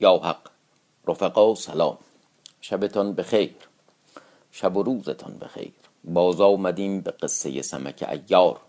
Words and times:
یا 0.00 0.16
حق 0.16 0.40
رفقا 1.08 1.54
سلام. 1.54 1.98
شبتان 2.60 3.14
بخیر 3.14 3.54
شب 4.52 4.76
و 4.76 4.82
روزتان 4.82 5.38
بخیر. 5.38 5.72
باز 6.04 6.40
آمدیم 6.40 7.00
به 7.00 7.10
قصه 7.10 7.62
سمک 7.62 8.08
ایار. 8.08 8.60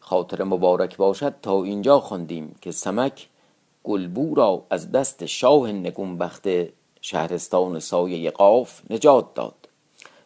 خاطر 0.00 0.42
مبارک 0.42 0.96
باشد 0.96 1.34
تا 1.42 1.62
اینجا 1.64 2.00
خواندیم 2.00 2.56
که 2.60 2.72
سمک 2.72 3.28
گلبو 3.84 4.34
را 4.34 4.62
از 4.70 4.92
دست 4.92 5.26
شاه 5.26 5.72
نگونبخت 5.72 6.46
شهرستان 7.00 7.80
سایه 7.80 8.30
قاف 8.30 8.80
نجات 8.90 9.34
داد. 9.34 9.68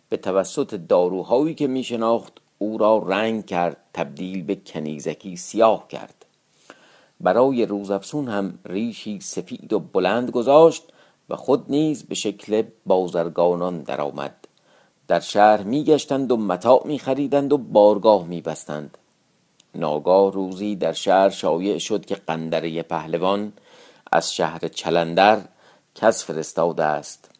به 0.08 0.16
توسط 0.16 0.74
داروهایی 0.74 1.54
که 1.54 1.66
می 1.66 1.84
شناخت 1.84 2.32
او 2.58 2.78
را 2.78 2.98
رنگ 2.98 3.46
کرد 3.46 3.76
تبدیل 3.94 4.42
به 4.42 4.54
کنیزکی 4.54 5.36
سیاه 5.36 5.88
کرد. 5.88 6.25
برای 7.20 7.66
روزافسون 7.66 8.28
هم 8.28 8.58
ریشی 8.64 9.20
سفید 9.20 9.72
و 9.72 9.78
بلند 9.78 10.30
گذاشت 10.30 10.82
و 11.28 11.36
خود 11.36 11.64
نیز 11.68 12.04
به 12.04 12.14
شکل 12.14 12.62
بازرگانان 12.86 13.82
درآمد. 13.82 14.34
در 15.08 15.20
شهر 15.20 15.62
میگشتند 15.62 16.32
و 16.32 16.36
متاع 16.36 16.86
میخریدند 16.86 17.52
و 17.52 17.58
بارگاه 17.58 18.26
میبستند. 18.26 18.98
ناگاه 19.74 20.32
روزی 20.32 20.76
در 20.76 20.92
شهر 20.92 21.28
شایع 21.28 21.78
شد 21.78 22.04
که 22.04 22.14
قندره 22.14 22.82
پهلوان 22.82 23.52
از 24.12 24.34
شهر 24.34 24.58
چلندر 24.58 25.40
کس 25.94 26.24
فرستاده 26.24 26.84
است. 26.84 27.30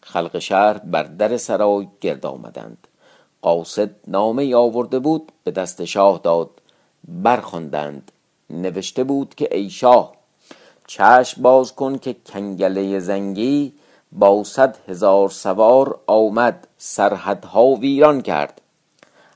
خلق 0.00 0.38
شهر 0.38 0.78
بر 0.78 1.02
در 1.02 1.36
سرای 1.36 1.88
گرد 2.00 2.26
آمدند. 2.26 2.88
قاصد 3.42 3.90
نامه 4.06 4.56
آورده 4.56 4.98
بود 4.98 5.32
به 5.44 5.50
دست 5.50 5.84
شاه 5.84 6.20
داد. 6.24 6.50
برخواندند. 7.08 8.12
نوشته 8.52 9.04
بود 9.04 9.34
که 9.34 9.56
ای 9.56 9.70
شاه 9.70 10.12
چشم 10.86 11.42
باز 11.42 11.74
کن 11.74 11.98
که 11.98 12.16
کنگله 12.26 12.98
زنگی 12.98 13.72
با 14.12 14.44
صد 14.44 14.78
هزار 14.88 15.28
سوار 15.28 16.00
آمد 16.06 16.68
سرحدها 16.78 17.66
ویران 17.66 18.20
کرد. 18.20 18.60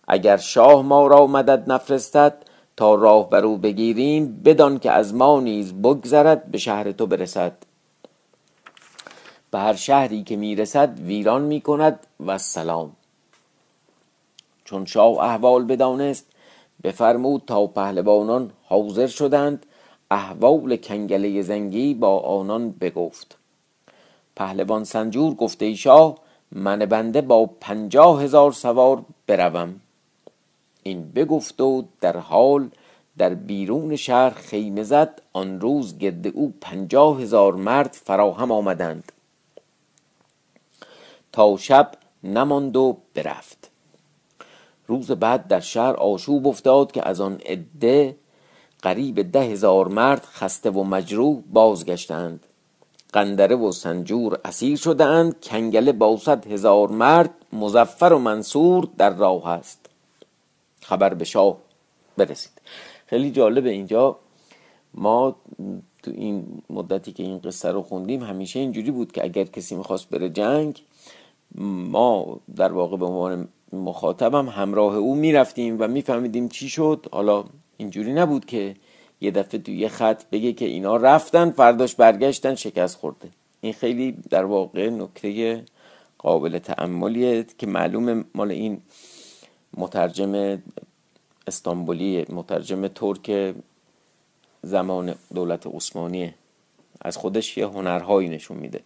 اگر 0.09 0.37
شاه 0.37 0.83
ما 0.83 1.06
را 1.06 1.27
مدد 1.27 1.72
نفرستد 1.72 2.34
تا 2.77 2.94
راه 2.94 3.31
بر 3.31 3.44
او 3.44 3.56
بگیریم 3.56 4.42
بدان 4.44 4.78
که 4.78 4.91
از 4.91 5.14
ما 5.14 5.41
نیز 5.41 5.72
بگذرد 5.72 6.50
به 6.50 6.59
شهر 6.59 6.92
تو 6.92 7.06
برسد. 7.06 7.53
به 9.50 9.59
هر 9.59 9.75
شهری 9.75 10.22
که 10.22 10.37
می‌رسد 10.37 11.00
ویران 11.00 11.42
می‌کند 11.42 12.06
و 12.27 12.39
سلام. 12.39 12.97
چون 14.64 14.87
شاه 14.87 15.19
احوال 15.19 15.64
بدانست 15.64 16.27
بفرمود 16.87 17.42
تا 17.47 17.67
پهلوانان 17.67 18.51
حاضر 18.65 19.06
شدند 19.06 19.67
احوال 20.11 20.77
کنگله 20.77 21.43
زنگی 21.43 21.95
با 21.95 22.19
آنان 22.20 22.70
بگفت. 22.70 23.37
پهلوان 24.37 24.84
سنجور 24.84 25.34
گفته 25.34 25.65
ای 25.65 25.77
شاه 25.77 26.19
من 26.53 26.78
بنده 26.78 27.20
با 27.20 27.51
پنجاه 27.61 28.23
هزار 28.23 28.53
سوار 28.53 29.05
بروم. 29.27 29.81
این 30.83 31.11
بگفت 31.11 31.61
و 31.61 31.84
در 32.01 32.17
حال 32.17 32.70
در 33.19 33.34
بیرون 33.34 33.97
شهر 33.97 34.31
خیمه 34.31 34.83
زد 34.83 35.23
آن 35.33 35.61
روز 35.61 35.98
گرد 35.98 36.27
او 36.27 36.55
پنجاه 36.61 37.23
هزار 37.23 37.55
مرد 37.55 37.93
فراهم 37.93 38.53
آمدند. 38.53 39.12
تا 41.33 41.56
شب 41.56 41.93
نماند 42.25 42.77
و 42.77 42.97
برفت. 43.15 43.71
روز 44.87 45.11
بعد 45.11 45.48
در 45.48 45.61
شهر 45.61 45.95
آشوب 45.95 46.47
افتاد 46.47 46.92
که 46.92 47.09
از 47.09 47.20
آن 47.20 47.41
عده 47.47 48.17
قریب 48.83 49.33
ده 49.33 49.41
هزار 49.41 49.89
مرد 49.89 50.25
خسته 50.25 50.70
و 50.70 50.84
مجروح 50.84 51.43
بازگشتند. 51.53 52.47
قندره 53.12 53.56
و 53.56 53.73
سنجور 53.73 54.41
اسیر 54.45 54.77
شدهاند. 54.77 55.41
کنگله 55.43 55.93
با 55.93 56.17
صد 56.17 56.47
هزار 56.47 56.89
مرد 56.89 57.31
مزفر 57.53 58.12
و 58.12 58.19
منصور 58.19 58.89
در 58.98 59.15
راه 59.15 59.49
است. 59.49 59.87
خبر 60.83 61.15
به 61.15 61.25
شاه 61.25 61.56
برسید. 62.16 62.53
خیلی 63.06 63.31
جالب 63.31 63.66
اینجا. 63.66 64.19
ما 64.94 65.37
تو 66.03 66.10
این 66.10 66.62
مدتی 66.71 67.12
که 67.12 67.22
این 67.22 67.39
قصه 67.39 67.72
رو 67.72 67.83
خوندیم 67.83 68.22
همیشه 68.22 68.60
اینجوری 68.60 68.91
بود 68.91 69.12
که 69.12 69.25
اگر 69.25 69.44
کسی 69.44 69.75
می‌خواست 69.75 70.10
بره 70.10 70.28
جنگ 70.28 70.83
ما 71.91 72.41
در 72.56 72.72
واقع 72.72 72.97
به 72.97 73.05
عنوان 73.05 73.49
مخاطبم 73.72 74.49
همراه 74.49 74.97
او 74.97 75.15
می‌رفتیم 75.15 75.77
و 75.81 75.88
میفهمیدیم 75.88 76.49
چی 76.49 76.69
شد. 76.69 77.06
حالا 77.12 77.44
اینجوری 77.77 78.12
نبود 78.12 78.44
که 78.44 78.75
یه 79.21 79.31
دفعه 79.31 79.60
توی 79.60 79.77
یه 79.77 79.88
خط 79.88 80.25
بگه 80.32 80.53
که 80.53 80.65
اینا 80.65 80.97
رفتن 80.97 81.50
فرداش 81.50 81.94
برگشتن 81.94 82.54
شکست 82.54 82.97
خورده. 82.97 83.28
این 83.60 83.72
خیلی 83.72 84.12
در 84.31 84.44
واقع 84.44 84.91
نکته 84.91 85.65
قابل 86.19 86.59
تعملیه 86.59 87.47
که 87.59 87.66
معلوم 87.66 88.25
مال 88.34 88.50
این 88.50 88.81
مترجم 89.77 90.62
استانبولی 91.47 92.27
مترجم 92.28 92.88
ترک 92.88 93.54
زمان 94.62 95.15
دولت 95.34 95.66
عثمانیه. 95.66 96.34
از 97.00 97.16
خودش 97.16 97.59
یه 97.59 97.66
هنرهایی 97.66 98.28
نشون 98.28 98.56
میده. 98.56 98.81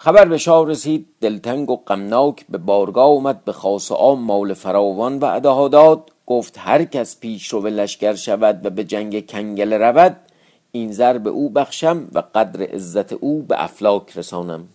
خبر 0.00 0.24
به 0.24 0.38
شاه 0.38 0.66
رسید 0.66 1.06
دلتنگ 1.20 1.70
و 1.70 1.76
غمناک 1.76 2.46
به 2.48 2.58
بارگاه 2.58 3.06
اومد 3.06 3.44
به 3.44 3.52
خاص 3.52 3.92
عام 3.92 4.20
مال 4.20 4.54
فراوان 4.54 5.18
و 5.18 5.68
داد. 5.68 6.10
گفت 6.26 6.54
هر 6.58 6.84
کس 6.84 7.20
پیش 7.20 7.48
رو 7.48 7.60
به 7.60 7.70
لشکر 7.70 8.14
شود 8.14 8.66
و 8.66 8.70
به 8.70 8.84
جنگ 8.84 9.30
کنگل 9.30 9.72
رود 9.72 10.16
این 10.72 10.92
زر 10.92 11.18
به 11.18 11.30
او 11.30 11.50
بخشم 11.50 12.08
و 12.12 12.22
قدر 12.34 12.62
عزت 12.62 13.12
او 13.12 13.42
به 13.42 13.64
افلاک 13.64 14.18
رسانم. 14.18 14.68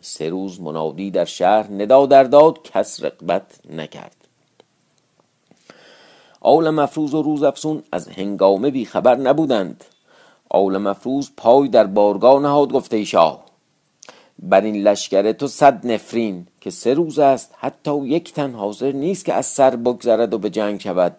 سه 0.00 0.28
روز 0.28 0.60
منادی 0.60 1.10
در 1.10 1.24
شهر 1.24 1.70
ندا 1.70 2.06
در 2.06 2.24
داد 2.24 2.62
کس 2.62 3.04
رقبت 3.04 3.60
نکرد. 3.70 4.16
آل 6.40 6.70
مفروز 6.70 7.14
و 7.14 7.22
روز 7.22 7.42
افسون 7.42 7.82
از 7.92 8.08
هنگامه 8.08 8.70
بی 8.70 8.84
خبر 8.84 9.14
نبودند. 9.14 9.84
آل 10.50 10.78
مفروز 10.78 11.30
پای 11.36 11.68
در 11.68 11.86
بارگاه 11.86 12.42
نهاد 12.42 12.72
گفته 12.72 13.04
شاه 13.04 13.45
بر 14.38 14.60
این 14.60 14.82
لشکر 14.82 15.32
تو 15.32 15.46
صد 15.46 15.86
نفرین 15.86 16.46
که 16.60 16.70
سه 16.70 16.94
روز 16.94 17.18
است 17.18 17.54
حتی 17.58 18.06
یک 18.06 18.32
تن 18.32 18.52
حاضر 18.52 18.92
نیست 18.92 19.24
که 19.24 19.34
از 19.34 19.46
سر 19.46 19.76
بگذرد 19.76 20.34
و 20.34 20.38
به 20.38 20.50
جنگ 20.50 20.80
شود. 20.80 21.16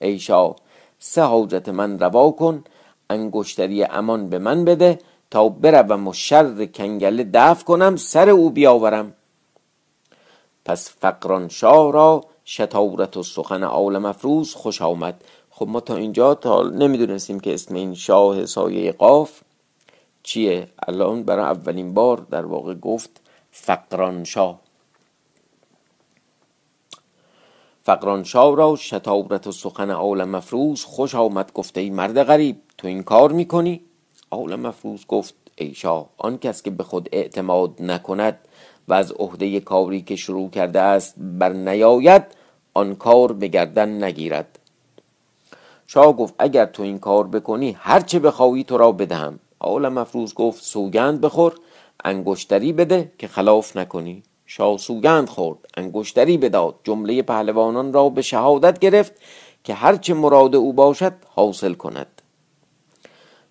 ای 0.00 0.18
شاه 0.18 0.56
سه 0.98 1.22
حاجت 1.22 1.68
من 1.68 1.98
روا 1.98 2.30
کن 2.30 2.64
انگشتری 3.10 3.84
امان 3.84 4.28
به 4.28 4.38
من 4.38 4.64
بده 4.64 4.98
تا 5.30 5.48
بروم 5.48 6.08
و 6.08 6.12
شر 6.12 6.66
کنگله 6.66 7.30
دفع 7.34 7.64
کنم 7.64 7.96
سر 7.96 8.30
او 8.30 8.50
بیاورم. 8.50 9.14
پس 10.64 10.90
فقران 11.00 11.48
شاه 11.48 11.92
را 11.92 12.24
شتاورت 12.44 13.16
و 13.16 13.22
سخن 13.22 13.62
عالم 13.62 14.04
افروز 14.04 14.54
خوش 14.54 14.82
آمد. 14.82 15.24
خب 15.50 15.68
ما 15.68 15.80
تا 15.80 15.96
اینجا 15.96 16.34
تا 16.34 16.62
نمی‌دونستیم 16.62 17.40
که 17.40 17.54
اسم 17.54 17.74
این 17.74 17.94
شاه 17.94 18.46
سایه 18.46 18.92
قاف 18.92 19.40
چیه؟ 20.22 20.68
الان 20.88 21.22
برای 21.22 21.44
اولین 21.44 21.94
بار 21.94 22.26
در 22.30 22.46
واقع 22.46 22.74
گفت 22.74 23.20
فقران 23.50 24.24
شاه 24.24 24.60
فقران 27.84 28.24
شاه 28.24 28.56
را 28.56 28.76
شتاورت 28.76 29.46
و 29.46 29.52
سخن 29.52 29.90
عالم 29.90 30.28
مفروز 30.28 30.84
خوش 30.84 31.14
آمد 31.14 31.52
گفته 31.52 31.80
ای 31.80 31.90
مرد 31.90 32.22
غریب 32.22 32.56
تو 32.78 32.88
این 32.88 33.02
کار 33.02 33.32
می‌کنی؟ 33.32 33.80
عالم 34.30 34.60
مفروز 34.60 35.06
گفت 35.06 35.34
ای 35.56 35.74
شاه 35.74 36.08
آن 36.18 36.38
کس 36.38 36.62
که 36.62 36.70
به 36.70 36.84
خود 36.84 37.08
اعتماد 37.12 37.82
نکند 37.82 38.38
و 38.88 38.94
از 38.94 39.12
عهده 39.12 39.60
کاری 39.60 40.02
که 40.02 40.16
شروع 40.16 40.50
کرده 40.50 40.80
است 40.80 41.14
بر 41.18 41.52
نیاید 41.52 42.22
آن 42.74 42.94
کار 42.94 43.32
به 43.32 43.48
گردن 43.48 44.04
نگیرد. 44.04 44.58
شاه 45.86 46.12
گفت 46.12 46.34
اگر 46.38 46.66
تو 46.66 46.82
این 46.82 46.98
کار 46.98 47.26
بکنی 47.26 47.76
هرچه 47.78 48.18
بخواهی 48.18 48.64
تو 48.64 48.78
را 48.78 48.92
بدهم. 48.92 49.38
عالم 49.60 49.92
مفروز 49.92 50.34
گفت 50.34 50.64
سوگند 50.64 51.20
بخور 51.20 51.54
انگشتری 52.04 52.72
بده 52.72 53.12
که 53.18 53.28
خلاف 53.28 53.76
نکنی. 53.76 54.22
شاه 54.46 54.78
سوگند 54.78 55.28
خورد 55.28 55.58
انگشتری 55.76 56.38
بداد. 56.38 56.74
جمله 56.84 57.22
پهلوانان 57.22 57.92
را 57.92 58.08
به 58.08 58.22
شهادت 58.22 58.78
گرفت 58.78 59.12
که 59.64 59.74
هرچه 59.74 60.14
مراد 60.14 60.56
او 60.56 60.72
باشد 60.72 61.12
حاصل 61.26 61.74
کند. 61.74 62.22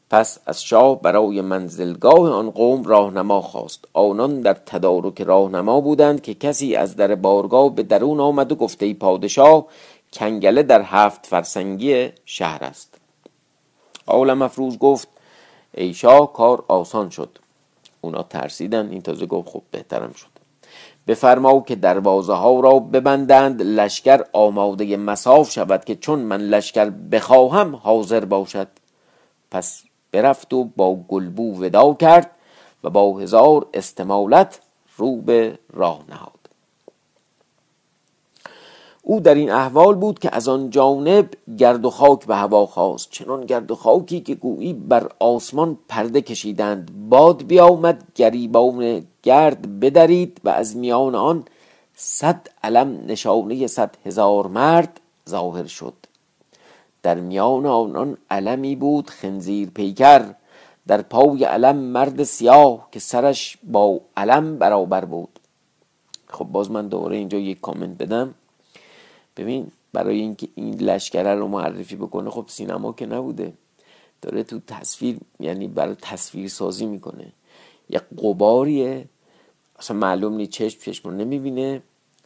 پس 0.10 0.40
از 0.46 0.64
شاه 0.64 1.02
برای 1.02 1.42
منزلگاه 1.42 2.32
آن 2.32 2.52
قوم 2.52 2.84
راهنما 2.84 3.42
خواست. 3.42 3.86
آنان 3.94 4.42
در 4.42 4.54
تدارک 4.54 5.22
راهنما 5.22 5.82
بودند 5.82 6.22
که 6.22 6.34
کسی 6.34 6.76
از 6.76 6.96
در 6.96 7.16
بارگاه 7.16 7.76
به 7.76 7.84
درون 7.84 8.20
آمد 8.20 8.52
و 8.52 8.56
گفته 8.56 8.86
ای 8.86 8.94
پادشاه 8.94 9.66
کنگله 10.14 10.64
در 10.64 10.82
هفت 10.82 11.26
فرسنگی 11.26 12.10
شهر 12.26 12.64
است. 12.64 12.96
عالم 14.08 14.38
مفروز 14.38 14.78
گفت 14.78 15.08
ای 15.74 15.94
شاه 15.94 16.34
کار 16.34 16.64
آسان 16.68 17.10
شد. 17.10 17.38
اونا 18.02 18.24
ترسیدن 18.24 18.90
این 18.90 19.02
تازه 19.02 19.26
گفت 19.26 19.50
خب 19.50 19.62
بهترم 19.72 20.14
شد. 20.14 20.28
بفرما 21.08 21.60
که 21.60 21.76
دروازه 21.76 22.34
ها 22.34 22.60
را 22.60 22.80
ببندند 22.80 23.62
لشکر 23.62 24.24
آماده 24.34 24.98
مساف 24.98 25.52
شود 25.52 25.86
که 25.86 25.96
چون 25.96 26.20
من 26.20 26.42
لشکر 26.42 26.90
بخواهم 26.90 27.76
حاضر 27.76 28.26
باشد. 28.26 28.68
پس 29.52 29.84
برفت 30.12 30.54
و 30.54 30.64
با 30.64 30.96
گلبو 30.96 31.64
ودا 31.64 31.94
کرد 31.94 32.32
و 32.84 32.90
با 32.90 33.20
هزار 33.20 33.68
استمالت 33.74 34.62
رو 34.98 35.16
به 35.16 35.60
راه 35.74 36.04
نهاد. 36.10 36.39
او 39.04 39.20
در 39.20 39.36
این 39.36 39.52
احوال 39.52 39.96
بود 39.96 40.20
که 40.20 40.36
از 40.36 40.48
آن 40.48 40.70
جانب 40.70 41.30
گرد 41.58 41.86
و 41.86 41.90
خاک 41.90 42.26
به 42.26 42.36
هوا 42.36 42.66
خواست. 42.66 43.08
چنان 43.12 43.46
گرد 43.46 43.72
و 43.72 43.76
خاکی 43.76 44.20
که 44.20 44.36
گویی 44.36 44.74
بر 44.74 45.10
آسمان 45.20 45.78
پرده 45.88 46.22
کشیدند. 46.22 47.10
باد 47.10 47.44
بیامد 47.44 48.04
گریبان 48.16 49.06
گرد 49.24 49.80
بدرید 49.80 50.42
و 50.44 50.50
از 50.50 50.78
میان 50.78 51.16
آن 51.16 51.46
صد 51.96 52.48
علم 52.64 53.00
نشانه 53.08 53.68
صد 53.68 53.96
هزار 54.06 54.48
مرد 54.48 55.00
ظاهر 55.30 55.66
شد. 55.66 55.94
در 57.04 57.16
میان 57.16 57.66
آنان 57.66 58.18
علمی 58.30 58.76
بود 58.76 59.10
خنزیر 59.10 59.70
پیکر. 59.70 60.26
در 60.88 61.02
پای 61.02 61.44
علم 61.44 61.76
مرد 61.76 62.24
سیاه 62.24 62.88
که 62.92 63.00
سرش 63.00 63.58
با 63.64 64.00
علم 64.18 64.58
برابر 64.58 65.06
بود. 65.06 65.40
خب 66.28 66.46
باز 66.46 66.72
من 66.72 66.88
دوباره 66.88 67.18
اینجا 67.18 67.38
یک 67.38 67.62
کامنت 67.62 67.98
بدم. 67.98 68.34
ببین 69.40 69.72
برای 69.94 70.20
اینکه 70.20 70.48
این 70.56 70.76
لشکره 70.76 71.36
رو 71.36 71.48
معرفی 71.48 71.96
بکنه 71.96 72.30
خب 72.30 72.46
سینما 72.48 72.94
که 72.94 73.06
نبوده. 73.06 73.54
داره 74.22 74.44
تو 74.44 74.60
تصویر 74.68 75.18
یعنی 75.40 75.68
برای 75.68 75.96
تصویر 76.02 76.48
سازی 76.48 76.86
می‌کنه. 76.86 77.32
یک 77.90 78.02
قباریه 78.18 79.06
اصلا 79.80 79.98
معلوم 79.98 80.34
نیست 80.34 80.52
چشم 80.52 80.80
چشم 80.82 81.10
رو 81.10 81.16
نمی‌بینه. 81.16 81.82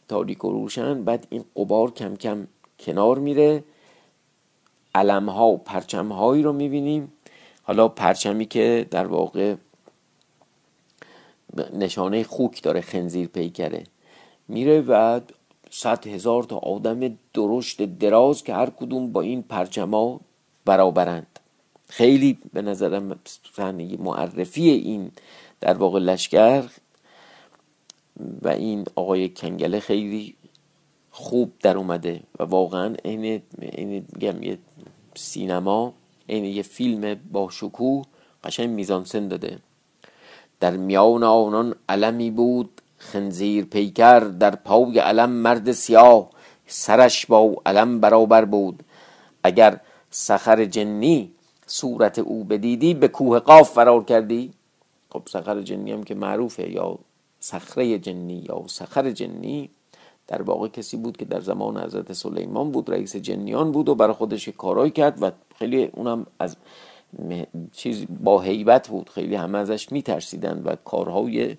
تاریک 0.08 0.44
و 0.44 0.50
روشن. 0.50 1.04
بعد 1.04 1.26
این 1.30 1.44
قبار 1.56 1.90
کم 1.90 2.16
کم 2.16 2.46
کنار 2.78 3.18
میره. 3.18 3.64
علم 4.94 5.28
ها 5.28 5.46
و 5.46 5.56
پرچم 5.58 6.12
هایی 6.12 6.42
رو 6.42 6.52
می‌بینیم. 6.52 7.12
حالا 7.62 7.88
پرچمی 7.88 8.46
که 8.46 8.86
در 8.90 9.06
واقع 9.06 9.54
نشانه 11.72 12.24
خوک 12.24 12.62
داره 12.62 12.80
خنزیر 12.80 13.26
پیکره. 13.26 13.84
میره 14.48 14.80
و 14.80 15.20
صد 15.76 16.06
هزار 16.06 16.42
تا 16.42 16.56
آدم 16.56 17.18
درشت 17.34 17.82
دراز 17.82 18.44
که 18.44 18.54
هر 18.54 18.70
کدوم 18.70 19.12
با 19.12 19.20
این 19.20 19.42
پرچما 19.42 20.20
برابرند. 20.64 21.38
خیلی 21.88 22.38
به 22.52 22.62
نظرم 22.62 23.20
معرفی 23.98 24.70
این 24.70 25.10
در 25.60 25.74
واقع 25.74 25.98
لشکر 25.98 26.64
و 28.42 28.48
این 28.48 28.84
آقای 28.94 29.28
کنگله 29.28 29.80
خیلی 29.80 30.34
خوب 31.10 31.52
در 31.62 31.76
اومده 31.76 32.22
و 32.38 32.44
واقعا 32.44 32.96
میگم 33.78 34.42
یه 34.42 34.58
سینما 35.14 35.94
این 36.26 36.44
یه 36.44 36.62
فیلم 36.62 37.14
با 37.32 37.50
شکوه 37.50 38.04
قشنگ 38.44 38.70
میزانسن 38.70 39.28
داده. 39.28 39.58
در 40.60 40.76
میان 40.76 41.22
آنان 41.22 41.74
علمی 41.88 42.30
بود 42.30 42.80
خنزیر 43.12 43.64
پیکر 43.64 44.20
در 44.20 44.54
پای 44.54 44.98
علم 44.98 45.30
مرد 45.30 45.72
سیاه 45.72 46.30
سرش 46.66 47.26
با 47.26 47.62
علم 47.66 48.00
برابر 48.00 48.44
بود. 48.44 48.82
اگر 49.42 49.80
سخر 50.10 50.64
جنی 50.64 51.32
صورت 51.66 52.18
او 52.18 52.44
بدیدی 52.44 52.94
به 52.94 53.08
کوه 53.08 53.38
قاف 53.38 53.70
فرار 53.70 54.04
کردی. 54.04 54.52
خب 55.10 55.22
سخر 55.26 55.62
جنی 55.62 55.92
هم 55.92 56.02
که 56.02 56.14
معروفه 56.14 56.70
یا 56.70 56.98
سخره 57.40 57.98
جنی 57.98 58.44
یا 58.48 58.62
سخر 58.66 59.10
جنی. 59.10 59.70
در 60.26 60.42
واقع 60.42 60.68
کسی 60.68 60.96
بود 60.96 61.16
که 61.16 61.24
در 61.24 61.40
زمان 61.40 61.84
حضرت 61.84 62.12
سلیمان 62.12 62.70
بود 62.70 62.90
رئیس 62.90 63.16
جنیان 63.16 63.72
بود 63.72 63.88
و 63.88 63.94
برای 63.94 64.14
خودش 64.14 64.48
کارایی 64.48 64.90
کرد 64.90 65.22
و 65.22 65.30
خیلی 65.58 65.84
اونم 65.84 66.26
از 66.38 66.56
چیز 67.72 68.06
با 68.20 68.40
حیبت 68.40 68.88
بود. 68.88 69.10
خیلی 69.10 69.34
همه 69.34 69.58
ازش 69.58 69.92
میترسیدند 69.92 70.66
و 70.66 70.76
کارهای 70.84 71.56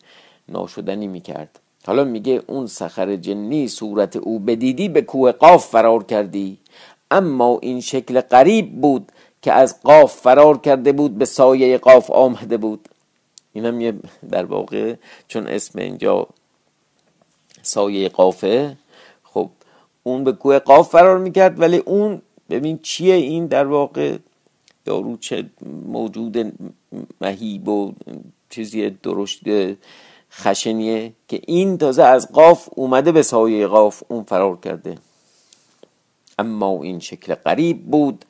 ناشدنی 0.50 1.07
می‌کرد. 1.07 1.59
حالا 1.88 2.03
میگه 2.03 2.42
اون 2.47 2.68
سخر 2.68 3.15
جنی 3.15 3.68
صورت 3.68 4.15
او 4.15 4.39
بدیدی 4.39 4.89
به 4.89 5.01
کوه 5.01 5.31
قاف 5.31 5.68
فرار 5.68 6.03
کردی. 6.03 6.57
اما 7.12 7.59
این 7.62 7.81
شکل 7.81 8.21
قریب 8.21 8.81
بود 8.81 9.12
که 9.42 9.53
از 9.53 9.81
قاف 9.83 10.15
فرار 10.15 10.57
کرده 10.57 10.92
بود 10.92 11.18
به 11.18 11.25
سایه 11.25 11.77
قاف 11.77 12.12
آمده 12.12 12.57
بود. 12.57 12.89
اینم 13.53 13.81
یه 13.81 13.94
در 14.31 14.45
واقع 14.45 14.95
چون 15.27 15.47
اسم 15.47 15.80
اینجا 15.80 16.27
سایه 17.62 18.09
قافه 18.09 18.77
خب 19.24 19.50
اون 20.03 20.24
به 20.24 20.31
کوه 20.31 20.59
قاف 20.59 20.89
فرار 20.89 21.18
می‌کرد 21.18 21.59
ولی 21.59 21.77
اون 21.77 22.21
ببین 22.50 22.80
چیه 22.83 23.15
این 23.15 23.47
در 23.47 23.68
واقع؟ 23.68 24.18
دارو 24.86 25.18
چه 25.18 25.45
موجود 25.88 26.53
مهیب 27.21 27.68
و 27.68 27.94
چیزی 28.50 28.89
درشت 28.89 29.39
خشنیه 30.37 31.13
که 31.27 31.41
این 31.47 31.77
تازه 31.77 32.03
از 32.03 32.31
قاف 32.31 32.69
اومده 32.71 33.11
به 33.11 33.21
سایه 33.21 33.67
قاف 33.67 34.03
اون 34.07 34.23
فرار 34.23 34.57
کرده. 34.63 34.97
اما 36.39 36.83
این 36.83 36.99
شکل 36.99 37.35
قریب 37.35 37.85
بود 37.85 38.25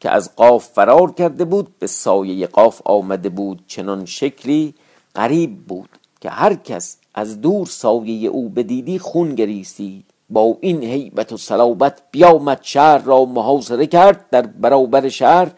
که 0.00 0.10
از 0.10 0.36
قاف 0.36 0.64
فرار 0.64 1.12
کرده 1.12 1.44
بود 1.44 1.78
به 1.78 1.86
سایه 1.86 2.46
قاف 2.46 2.80
آمده 2.84 3.28
بود. 3.28 3.64
چنان 3.66 4.04
شکلی 4.04 4.74
قریب 5.14 5.66
بود 5.66 5.88
که 6.20 6.30
هر 6.30 6.54
کس 6.54 6.96
از 7.14 7.40
دور 7.40 7.66
سایه 7.66 8.28
او 8.28 8.48
بدیدی 8.48 8.98
خون 8.98 9.34
گریستی 9.34 10.04
با 10.30 10.56
این 10.60 10.82
هیبت 10.82 11.32
و 11.32 11.36
صلابت 11.36 12.02
بیامد 12.10 12.58
شهر 12.62 12.98
را 12.98 13.24
محاصره 13.24 13.86
کرد 13.86 14.30
در 14.30 14.42
برابر 14.42 15.08
شهر 15.08 15.50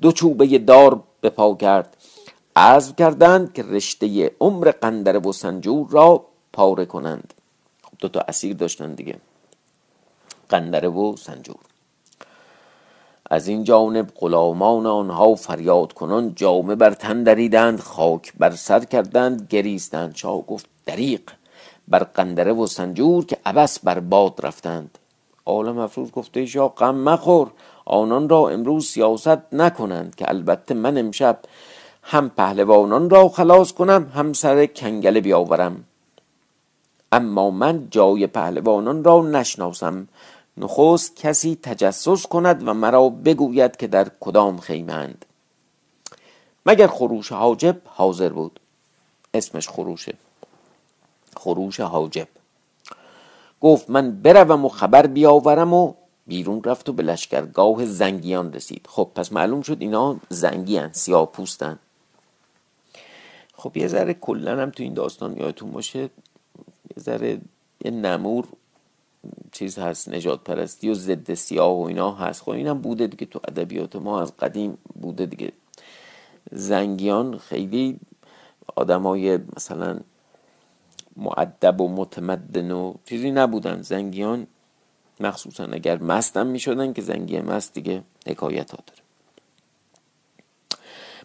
دو 0.00 0.12
چوبه 0.12 0.58
دار 0.58 1.02
به 1.20 1.30
پا 1.30 1.54
کرد. 1.54 1.96
عزم 2.56 2.94
کردند 2.94 3.52
که 3.52 3.62
رشته 3.62 4.30
عمر 4.40 4.70
قندره 4.70 5.18
و 5.18 5.32
سنجور 5.32 5.90
را 5.90 6.24
پاره 6.52 6.84
کنند. 6.84 7.34
خب 7.82 7.92
دو 7.98 8.08
تا 8.08 8.20
اسیر 8.20 8.56
داشتن 8.56 8.94
دیگه. 8.94 9.16
قندره 10.48 10.88
و 10.88 11.16
سنجور. 11.16 11.56
از 13.30 13.48
این 13.48 13.64
جانب 13.64 14.10
غلامان 14.16 14.86
آنها 14.86 15.34
فریاد 15.34 15.92
کنان 15.92 16.34
جامه 16.34 16.74
بر 16.74 16.90
تن 16.90 17.22
دریدند 17.22 17.80
خاک 17.80 18.32
بر 18.38 18.50
سر 18.50 18.84
کردند 18.84 19.46
گریستند. 19.50 20.14
شاه 20.14 20.46
گفت 20.46 20.66
دریق 20.86 21.30
بر 21.88 21.98
قندره 21.98 22.52
و 22.52 22.66
سنجور 22.66 23.24
که 23.26 23.38
عبس 23.46 23.78
بر 23.78 24.00
باد 24.00 24.46
رفتند. 24.46 24.98
عالم 25.46 25.78
افروز 25.78 26.10
گفته 26.10 26.46
شاه 26.46 26.68
غم 26.68 26.94
مخور. 26.94 27.50
آنان 27.84 28.28
را 28.28 28.48
امروز 28.48 28.86
سیاست 28.86 29.54
نکنند 29.54 30.14
که 30.14 30.28
البته 30.28 30.74
من 30.74 30.98
امشب 30.98 31.38
هم 32.08 32.28
پهلوانان 32.28 33.10
را 33.10 33.28
خلاص 33.28 33.72
کنم 33.72 34.12
هم 34.14 34.32
سر 34.32 34.66
کنگله 34.66 35.20
بیاورم. 35.20 35.84
اما 37.12 37.50
من 37.50 37.88
جای 37.90 38.26
پهلوانان 38.26 39.04
را 39.04 39.22
نشناسم. 39.22 40.08
نخست 40.56 41.16
کسی 41.16 41.58
تجسس 41.62 42.26
کند 42.26 42.68
و 42.68 42.74
مرا 42.74 43.08
بگوید 43.08 43.76
که 43.76 43.86
در 43.86 44.08
کدام 44.20 44.58
خیمند 44.58 45.24
مگر 46.66 46.86
خروش 46.86 47.32
حاجب 47.32 47.76
حاضر 47.84 48.28
بود؟ 48.28 48.60
اسمش 49.34 49.68
خروشه 49.68 50.14
خروش 51.36 51.80
حاجب. 51.80 52.28
گفت 53.60 53.90
من 53.90 54.22
بروم 54.22 54.64
و 54.64 54.68
خبر 54.68 55.06
بیاورم 55.06 55.72
و 55.74 55.94
بیرون 56.26 56.62
رفت 56.64 56.88
و 56.88 56.92
به 56.92 57.02
لشکرگاه 57.02 57.86
زنگیان 57.86 58.52
رسید. 58.52 58.86
خب 58.88 59.10
پس 59.14 59.32
معلوم 59.32 59.62
شد 59.62 59.76
اینا 59.80 60.16
زنگیان 60.28 60.92
سیاه 60.92 61.32
پوستن 61.32 61.78
خب 63.66 63.76
یه 63.76 63.88
ذره 63.88 64.14
کلا 64.14 64.62
هم 64.62 64.70
تو 64.70 64.82
این 64.82 64.94
داستان 64.94 65.36
یادتون 65.36 65.70
باشه 65.70 65.98
یه 65.98 66.98
ذره 67.00 67.40
یه 67.84 67.90
نمور 67.90 68.46
چیز 69.52 69.78
هست 69.78 70.08
نجات 70.08 70.44
پرستی 70.44 70.88
و 70.88 70.94
ضد 70.94 71.34
سیاه 71.34 71.78
و 71.78 71.80
اینا 71.80 72.12
هست. 72.12 72.42
خب 72.42 72.50
اینم 72.50 72.78
بوده 72.78 73.06
دیگه 73.06 73.26
تو 73.26 73.40
ادبیات 73.48 73.96
ما 73.96 74.20
از 74.20 74.36
قدیم 74.36 74.78
بوده 75.00 75.26
دیگه. 75.26 75.52
زنگیان 76.52 77.38
خیلی 77.38 77.98
آدمای 78.76 79.38
مثلا 79.56 80.00
معدب 81.16 81.80
و 81.80 81.88
متمدن 81.88 82.70
و 82.70 82.94
چیزی 83.04 83.30
نبودن. 83.30 83.82
زنگیان 83.82 84.46
مخصوصا 85.20 85.64
اگر 85.64 86.02
مستم 86.02 86.46
می‌شدن 86.46 86.92
که 86.92 87.02
زنگی 87.02 87.40
مست 87.40 87.74
دیگه 87.74 88.02
حکایت 88.26 88.70
ها 88.70 88.78
داره. 88.86 89.05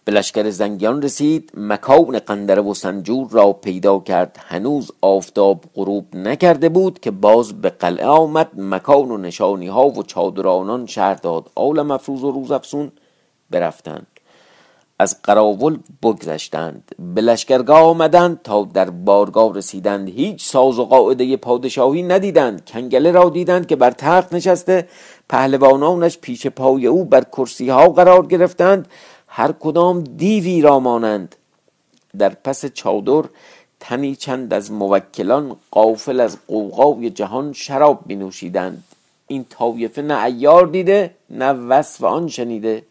به 0.06 0.12
لشکر 0.12 0.50
زنگیان 0.50 1.02
رسید 1.02 1.52
مکان 1.58 2.20
قندره 2.20 2.62
و 2.62 2.74
سنجور 2.74 3.28
را 3.32 3.54
پیدا 3.54 4.00
کرد. 4.00 4.40
هنوز 4.48 4.92
آفتاب 5.02 5.64
غروب 5.76 6.16
نکرده 6.16 6.70
بود 6.70 7.00
که 7.00 7.12
باز 7.12 7.62
به 7.62 7.70
قلعه 7.70 8.08
آمد 8.08 8.50
مکان 8.58 9.12
و 9.12 9.18
نشانی 9.18 9.68
ها 9.68 9.88
و 9.88 10.04
چادرانان 10.04 10.86
شهر 10.86 11.14
داد. 11.14 11.50
آل 11.56 11.82
مفروض 11.82 12.24
و 12.24 12.32
روز 12.32 12.52
افسون 12.52 12.92
برفتند. 13.50 14.08
از 15.00 15.22
قراول 15.24 15.80
بگذشتند. 16.04 16.96
به 17.16 17.22
لشکرگاه 17.22 17.80
آمدند 17.80 18.42
تا 18.44 18.70
در 18.74 18.90
بارگاه 18.90 19.54
رسیدند. 19.54 20.10
هیچ 20.10 20.46
ساز 20.46 20.80
و 20.80 20.86
قاعده 20.86 21.38
پادشاهی 21.38 22.04
ندیدند. 22.04 22.66
کنگله 22.66 23.12
را 23.12 23.30
دیدند 23.30 23.68
که 23.68 23.76
بر 23.76 23.92
تخت 23.92 24.34
نشسته. 24.34 24.88
پهلوانانش 25.30 26.18
پیش 26.18 26.48
پای 26.48 26.88
او 26.88 27.06
بر 27.06 27.24
کرسی 27.24 27.70
ها 27.70 27.90
قرار 27.90 28.28
گرفتند. 28.28 28.88
هر 29.34 29.52
کدام 29.52 30.04
دیوی 30.04 30.62
را 30.62 30.80
مانند. 30.80 31.36
در 32.18 32.30
پس 32.30 32.66
چادر 32.66 33.30
تنی 33.80 34.16
چند 34.16 34.54
از 34.54 34.72
موکلان 34.72 35.56
قافل 35.72 36.20
از 36.20 36.38
قوقای 36.48 37.10
جهان 37.10 37.54
شراب 37.54 38.00
بینوشیدند 38.06 38.84
این 39.28 39.46
طایفه 39.50 40.02
نه 40.02 40.24
ایار 40.24 40.68
دیده 40.68 41.16
نه 41.30 41.52
وصف 41.52 42.04
آن 42.04 42.28
شنیده. 42.28 42.84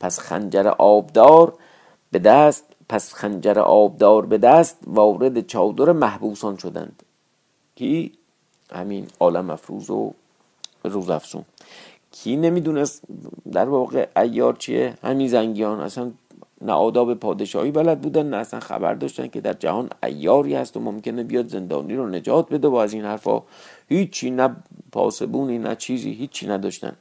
پس 0.00 0.18
خنجر 0.18 0.68
آبدار 0.68 1.52
به 2.12 2.18
دست 2.18 2.64
پس 2.88 3.14
خنجر 3.14 3.58
آبدار 3.58 4.26
به 4.26 4.38
دست 4.38 4.76
وارد 4.86 5.46
چادر 5.46 5.92
محبوسان 5.92 6.56
شدند. 6.56 7.02
کی؟ 7.76 8.12
همین 8.72 9.06
عالم 9.20 9.50
افروز 9.50 9.90
و 9.90 10.12
روزافزون 10.84 11.44
کی 12.12 12.36
نمی‌دونست 12.36 13.02
در 13.52 13.68
واقع 13.68 14.06
ایار 14.16 14.54
چیه؟ 14.54 14.94
همین 15.02 15.28
زنگیان. 15.28 15.80
اصلا 15.80 16.10
نه 16.60 16.72
آداب 16.72 17.14
پادشاهی 17.14 17.70
بلد 17.70 18.00
بودن 18.00 18.26
نه 18.26 18.36
اصلا 18.36 18.60
خبر 18.60 18.94
داشتن 18.94 19.26
که 19.26 19.40
در 19.40 19.52
جهان 19.52 19.90
ایاری 20.02 20.54
هست 20.54 20.76
و 20.76 20.80
ممکنه 20.80 21.22
بیاد 21.22 21.48
زندانی 21.48 21.96
رو 21.96 22.08
نجات 22.08 22.48
بده 22.48 22.68
و 22.68 22.74
از 22.74 22.92
این 22.92 23.04
حرفا 23.04 23.42
هیچی 23.88 24.30
نه 24.30 24.56
پاسبونی 24.92 25.58
نه 25.58 25.76
چیزی 25.76 26.12
هیچی 26.12 26.46
نداشتن. 26.46 26.96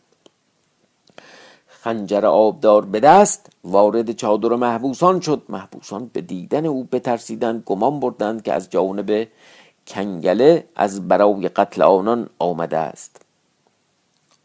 خنجر 1.68 2.26
آبدار 2.26 2.86
به 2.86 3.00
دست 3.00 3.50
وارد 3.64 4.12
چادر 4.12 4.50
محبوسان 4.50 5.20
شد. 5.20 5.42
محبوسان 5.50 6.10
به 6.14 6.22
دیدن 6.22 6.66
او 6.66 6.84
بترسیدند 6.84 7.64
گمان 7.66 8.00
بردند 8.00 8.42
که 8.42 8.54
از 8.54 8.70
جانب 8.70 9.28
کنگله 9.88 10.64
از 10.76 11.08
برای 11.08 11.48
قتل 11.48 11.82
آنان 11.82 12.30
آمده 12.40 12.78
است. 12.78 13.27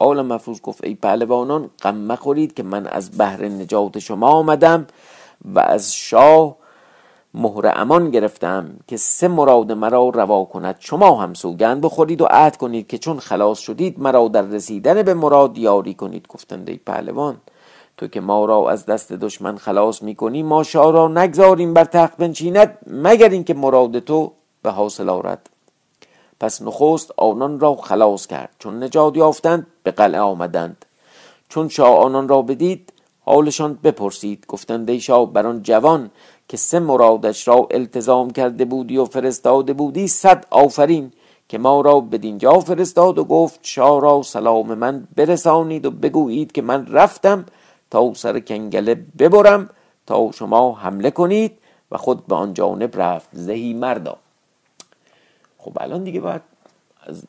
آل 0.02 0.22
مفروض 0.22 0.60
گفت 0.60 0.84
ای 0.84 0.94
پهلوانان 0.94 1.70
غم 1.82 1.96
مخورید 1.96 2.54
که 2.54 2.62
من 2.62 2.86
از 2.86 3.18
بحر 3.18 3.44
نجات 3.44 3.98
شما 3.98 4.28
آمدم 4.28 4.86
و 5.54 5.60
از 5.60 5.94
شاه 5.94 6.56
مهر 7.34 7.72
امان 7.74 8.10
گرفتم 8.10 8.70
که 8.86 8.96
سه 8.96 9.28
مراد 9.28 9.72
مرا 9.72 10.08
روا 10.08 10.44
کند. 10.44 10.76
شما 10.78 11.22
هم 11.22 11.34
سوگند 11.34 11.80
بخورید 11.80 12.20
و 12.20 12.24
عهد 12.24 12.56
کنید 12.56 12.86
که 12.86 12.98
چون 12.98 13.18
خلاص 13.18 13.58
شدید 13.58 14.00
مرا 14.00 14.28
در 14.28 14.42
رسیدن 14.42 15.02
به 15.02 15.14
مراد 15.14 15.58
یاری 15.58 15.94
کنید. 15.94 16.26
گفتند 16.28 16.68
ای 16.68 16.76
پهلوان 16.76 17.36
تو 17.96 18.06
که 18.06 18.20
ما 18.20 18.44
را 18.44 18.70
از 18.70 18.86
دست 18.86 19.12
دشمن 19.12 19.56
خلاص 19.56 20.02
می‌کنی 20.02 20.42
ما 20.42 20.62
شاه 20.62 20.92
را 20.92 21.08
نگذاریم 21.08 21.74
بر 21.74 21.84
تخت 21.84 22.16
بنشیند 22.16 22.78
مگر 22.86 23.28
اینکه 23.28 23.54
مراد 23.54 23.98
تو 23.98 24.32
به 24.62 24.70
حاصل 24.70 25.08
آرد. 25.08 25.51
پس 26.42 26.62
نخست 26.62 27.12
آنان 27.16 27.60
را 27.60 27.74
خلاص 27.74 28.26
کرد. 28.26 28.50
چون 28.58 28.82
نجات 28.82 29.16
یافتند 29.16 29.66
به 29.82 29.90
قلعه 29.90 30.20
آمدند. 30.20 30.84
چون 31.48 31.68
شاه 31.68 31.96
آنان 31.96 32.28
را 32.28 32.42
بدید 32.42 32.92
حالشان 33.24 33.78
بپرسید. 33.84 34.44
گفتند 34.48 34.90
ای 34.90 35.00
شاه 35.00 35.32
بر 35.32 35.46
آن 35.46 35.62
جوان 35.62 36.10
که 36.48 36.56
سه 36.56 36.78
مرادش 36.78 37.48
را 37.48 37.68
التزام 37.70 38.30
کرده 38.30 38.64
بودی 38.64 38.96
و 38.96 39.04
فرستاده 39.04 39.72
بودی 39.72 40.08
صد 40.08 40.46
آفرین 40.50 41.12
که 41.48 41.58
ما 41.58 41.80
را 41.80 42.00
بدینجا 42.00 42.60
فرستاد 42.60 43.18
و 43.18 43.24
گفت 43.24 43.60
شاه 43.62 44.00
را 44.00 44.22
سلام 44.22 44.74
من 44.74 45.08
برسانید 45.16 45.86
و 45.86 45.90
بگویید 45.90 46.52
که 46.52 46.62
من 46.62 46.86
رفتم 46.86 47.46
تا 47.90 48.14
سر 48.14 48.40
کنگله 48.40 48.94
ببرم 48.94 49.70
تا 50.06 50.30
شما 50.32 50.74
حمله 50.74 51.10
کنید 51.10 51.52
و 51.90 51.96
خود 51.96 52.26
به 52.26 52.34
آن 52.34 52.54
جانب 52.54 53.00
رفت. 53.00 53.28
زهی 53.32 53.74
مردا. 53.74 54.16
خب 55.62 55.76
الان 55.80 56.04
دیگه 56.04 56.20
باید 56.20 56.42
از 57.00 57.24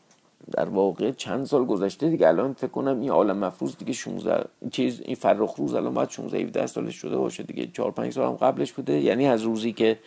در 0.52 0.70
واقع 0.70 1.12
چند 1.12 1.46
سال 1.46 1.66
گذشته 1.66 2.10
دیگه 2.10 2.28
الان 2.28 2.54
فکر 2.54 2.68
کنم 2.68 3.00
این 3.00 3.10
عالم 3.10 3.38
مفروض 3.38 3.78
دیگه 3.78 3.94
16 3.94 4.46
چیز 4.72 5.02
این 5.02 5.16
فرخ 5.16 5.56
روز 5.56 5.74
الان 5.74 5.94
باید 5.94 6.10
16 6.10 6.38
17 6.38 6.68
سالش 6.68 6.96
شده 6.96 7.18
باشه 7.18 7.44
دیگه. 7.44 7.68
4 7.68 7.92
5 7.92 8.14
سال 8.14 8.28
هم 8.28 8.36
قبلش 8.36 8.74
بوده. 8.74 9.02
یعنی 9.02 9.28
از 9.28 9.42
روزی 9.42 9.74
که 9.74 10.00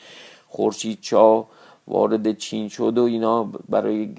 خورشید 0.48 1.00
چا 1.00 1.46
وارد 1.86 2.36
چین 2.36 2.68
شد 2.68 2.98
و 2.98 3.02
اینا 3.02 3.44
برای 3.68 4.14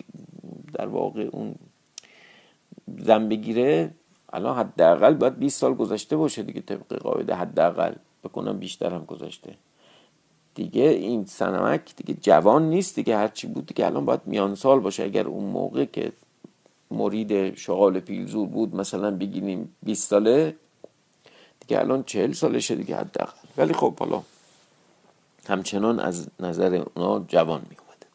در 0.73 0.87
واقع 0.87 1.29
اون 1.31 1.55
زن 2.97 3.29
بگیره 3.29 3.91
الان 4.33 4.57
حداقل 4.57 5.13
باید 5.13 5.39
20 5.39 5.59
سال 5.59 5.73
گذشته 5.73 6.17
باشه 6.17 6.43
دیگه 6.43 6.61
طبق 6.61 6.93
قاعده. 6.93 7.35
حداقل. 7.35 7.93
بکنم 8.23 8.57
بیشتر 8.57 8.93
هم 8.93 9.05
گذشته. 9.05 9.55
دیگه 10.57 10.81
این 10.81 11.25
سنمک 11.25 11.95
دیگه 11.95 12.19
جوان 12.21 12.69
نیست 12.69 12.95
دیگه 12.95 13.17
هرچی 13.17 13.47
بود 13.47 13.65
دیگه 13.65 13.85
الان 13.85 14.05
باید 14.05 14.21
میان 14.25 14.55
سال 14.55 14.79
باشه. 14.79 15.03
اگر 15.03 15.27
اون 15.27 15.43
موقع 15.43 15.85
که 15.85 16.11
مرید 16.91 17.55
شغال 17.55 17.99
پیلزور 17.99 18.47
بود 18.47 18.75
مثلا 18.75 19.11
بگیریم 19.11 19.75
20 19.83 20.09
ساله 20.09 20.55
دیگه 21.59 21.79
الان 21.79 22.03
40 22.03 22.33
سالشه 22.33 22.75
دیگه 22.75 22.95
حداقل. 22.95 23.31
ولی 23.57 23.73
خب 23.73 23.99
حالا 23.99 24.21
همچنان 25.47 25.99
از 25.99 26.27
نظر 26.39 26.83
اونا 26.95 27.25
جوان 27.27 27.61
می 27.69 27.77
اومده 27.79 28.07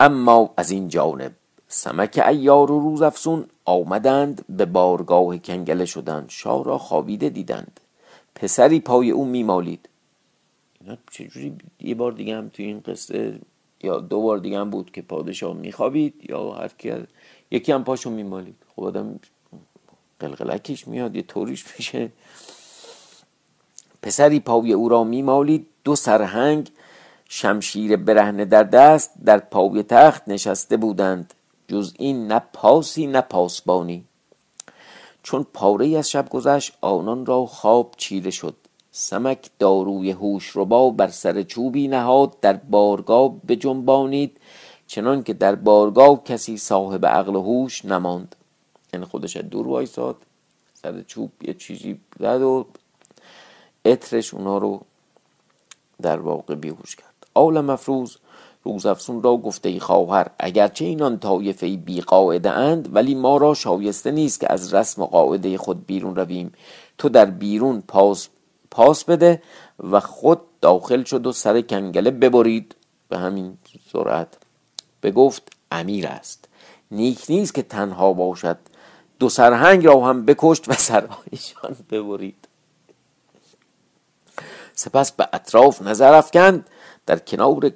اما 0.00 0.50
از 0.56 0.70
این 0.70 0.88
جانب 0.88 1.32
سمک 1.68 2.22
ایار 2.26 2.70
و 2.70 2.80
روز 2.80 3.02
افسون 3.02 3.46
آمدند 3.64 4.44
به 4.48 4.64
بارگاه 4.64 5.38
کنگله 5.38 5.84
شدند 5.84 6.24
شاه 6.28 6.64
را 6.64 6.78
خوابیده 6.78 7.28
دیدند. 7.28 7.80
پسری 8.34 8.80
پای 8.80 9.10
او 9.10 9.24
میمالید. 9.24 9.88
چجوری 11.10 11.56
یه 11.80 11.94
بار 11.94 12.12
دیگه 12.12 12.36
هم 12.36 12.48
توی 12.48 12.64
این 12.64 12.80
قصه 12.80 13.38
یا 13.82 14.00
دو 14.00 14.22
بار 14.22 14.38
دیگه 14.38 14.58
هم 14.58 14.70
بود 14.70 14.90
که 14.90 15.02
پادشاه 15.02 15.56
میخوابید 15.56 16.14
یا 16.30 16.52
هر 16.52 16.68
کی 16.68 16.92
یکی 17.50 17.72
هم 17.72 17.84
پاشو 17.84 18.10
میمالید. 18.10 18.56
خب 18.76 18.84
آدم 18.84 19.20
قلقلکش 20.20 20.88
میاد 20.88 21.16
یه 21.16 21.22
طوریش 21.22 21.64
میشه. 21.78 22.12
پسری 24.02 24.40
پای 24.40 24.72
او 24.72 24.88
را 24.88 25.04
میمالید 25.04 25.66
دو 25.84 25.96
سرهنگ 25.96 26.70
شمشیر 27.28 27.96
برهنه 27.96 28.44
در 28.44 28.62
دست 28.62 29.12
در 29.24 29.38
پای 29.38 29.82
تخت 29.82 30.28
نشسته 30.28 30.76
بودند. 30.76 31.34
جز 31.68 31.94
این 31.98 32.26
نه 32.26 32.42
پاسی 32.52 33.06
نه 33.06 33.20
پاسبانی. 33.20 34.04
چون 35.22 35.46
پاره 35.54 35.98
از 35.98 36.10
شب 36.10 36.28
گذشت 36.28 36.78
آنان 36.80 37.26
را 37.26 37.46
خواب 37.46 37.94
چیره 37.96 38.30
شد. 38.30 38.54
سمک 38.98 39.50
داروی 39.58 40.10
هوش 40.10 40.52
ربا 40.54 40.90
بر 40.90 41.08
سر 41.08 41.42
چوبی 41.42 41.88
نهاد 41.88 42.40
در 42.40 42.52
بارگاه 42.52 43.34
بجنبانید 43.48 44.40
چنان 44.86 45.22
که 45.22 45.32
در 45.32 45.54
بارگاه 45.54 46.24
کسی 46.24 46.56
صاحب 46.56 47.06
عقل 47.06 47.36
و 47.36 47.42
هوش 47.42 47.84
نماند. 47.84 48.36
یعنی 48.94 49.06
خودش 49.06 49.36
دور 49.36 49.68
وایساد 49.68 50.16
سر 50.82 51.02
چوب 51.02 51.30
یه 51.42 51.54
چیزی 51.54 52.00
زد 52.20 52.42
و 52.42 52.66
اطرش 53.84 54.34
اونا 54.34 54.58
رو 54.58 54.80
در 56.02 56.18
واقع 56.18 56.54
بیهوش 56.54 56.96
کرد. 56.96 57.26
آل 57.34 57.60
مفروض 57.60 58.16
روزافسون 58.64 59.22
را 59.22 59.36
گفته 59.36 59.68
ای 59.68 59.80
خواهر 59.80 60.30
اگرچه 60.38 60.84
اینان 60.84 61.18
طایفه 61.18 61.76
بی 61.76 62.00
قاعده 62.00 62.50
اند 62.50 62.94
ولی 62.94 63.14
ما 63.14 63.36
را 63.36 63.54
شایسته 63.54 64.10
نیست 64.10 64.40
که 64.40 64.52
از 64.52 64.74
رسم 64.74 65.02
و 65.02 65.06
قاعده 65.06 65.58
خود 65.58 65.86
بیرون 65.86 66.16
رویم. 66.16 66.52
تو 66.98 67.08
در 67.08 67.26
بیرون 67.26 67.82
پاس 67.88 68.28
پاس 68.76 69.04
بده 69.04 69.42
و 69.90 70.00
خود 70.00 70.40
داخل 70.60 71.04
شد 71.04 71.26
و 71.26 71.32
سر 71.32 71.60
کنگله 71.60 72.10
ببرید. 72.10 72.74
به 73.08 73.18
همین 73.18 73.58
سرعت 73.92 74.28
بگفت 75.02 75.42
امیر 75.72 76.06
است. 76.06 76.48
نیک 76.90 77.24
نیست 77.28 77.54
که 77.54 77.62
تنها 77.62 78.12
باشد. 78.12 78.58
دو 79.18 79.28
سرهنگ 79.28 79.86
را 79.86 80.00
هم 80.00 80.26
بکشت 80.26 80.68
و 80.68 80.72
سرهایشان 80.72 81.76
ببرید. 81.90 82.48
سپس 84.74 85.12
به 85.12 85.28
اطراف 85.32 85.82
نظر 85.82 86.14
افکند. 86.14 86.66
در 87.06 87.18
کنار 87.18 87.72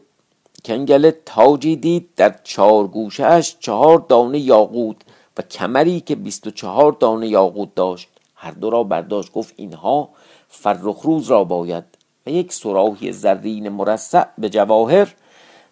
کنگله 0.64 1.20
تاجی 1.26 1.76
دید. 1.76 2.08
در 2.16 2.40
چهار 2.44 2.86
گوشهش 2.86 3.56
چهار 3.60 4.04
دانه 4.08 4.38
یاقوت 4.38 4.96
و 5.36 5.42
کمری 5.42 6.00
که 6.00 6.14
بیست 6.14 6.46
و 6.46 6.50
چهار 6.50 6.92
دانه 6.92 7.28
یاقوت 7.28 7.74
داشت. 7.74 8.08
هر 8.34 8.50
دو 8.50 8.70
را 8.70 8.82
برداشت. 8.82 9.32
گفت 9.32 9.54
اینها 9.56 10.10
فرخروز 10.50 11.30
را 11.30 11.44
باید 11.44 11.84
و 12.26 12.30
یک 12.30 12.52
سراحی 12.52 13.12
زرین 13.12 13.68
مرصع 13.68 14.24
به 14.38 14.48
جواهر 14.48 15.14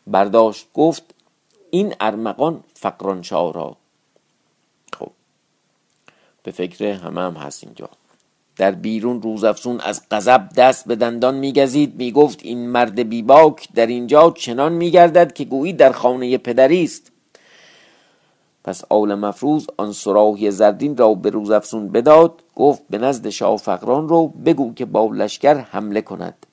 برداشت 0.06 0.66
گفت 0.74 1.14
این 1.70 1.94
ارمغان 2.00 2.64
فقران 2.74 3.24
را. 3.30 3.76
خب 4.98 5.10
به 6.42 6.50
فکر 6.50 6.84
همه 6.84 7.20
هم 7.20 7.34
هست 7.34 7.64
اینجا. 7.64 7.88
در 8.56 8.70
بیرون 8.70 9.22
روزافزون 9.22 9.80
از 9.80 10.02
غضب 10.10 10.48
دست 10.56 10.88
به 10.88 10.96
دندان 10.96 11.34
میگزید 11.34 11.94
می‌گفت 11.96 12.38
این 12.42 12.68
مرد 12.68 13.08
بیباک 13.08 13.68
در 13.74 13.86
اینجا 13.86 14.30
چنان 14.30 14.72
میگردد 14.72 15.32
که 15.32 15.44
گویی 15.44 15.72
در 15.72 15.92
خانه 15.92 16.38
پدری 16.38 16.84
است. 16.84 17.12
پس 18.68 18.84
آل 18.88 19.14
مفروز 19.14 19.66
آن 19.76 19.92
سراحی 19.92 20.50
زردین 20.50 20.96
را 20.96 21.14
به 21.14 21.30
روز 21.30 21.50
افسون 21.50 21.88
بداد 21.88 22.32
گفت 22.56 22.82
به 22.90 22.98
نزد 22.98 23.28
شاه 23.28 23.56
فقران 23.56 24.08
رو 24.08 24.28
بگو 24.28 24.74
که 24.74 24.84
با 24.84 25.06
لشکر 25.06 25.54
حمله 25.54 26.00
کند. 26.00 26.46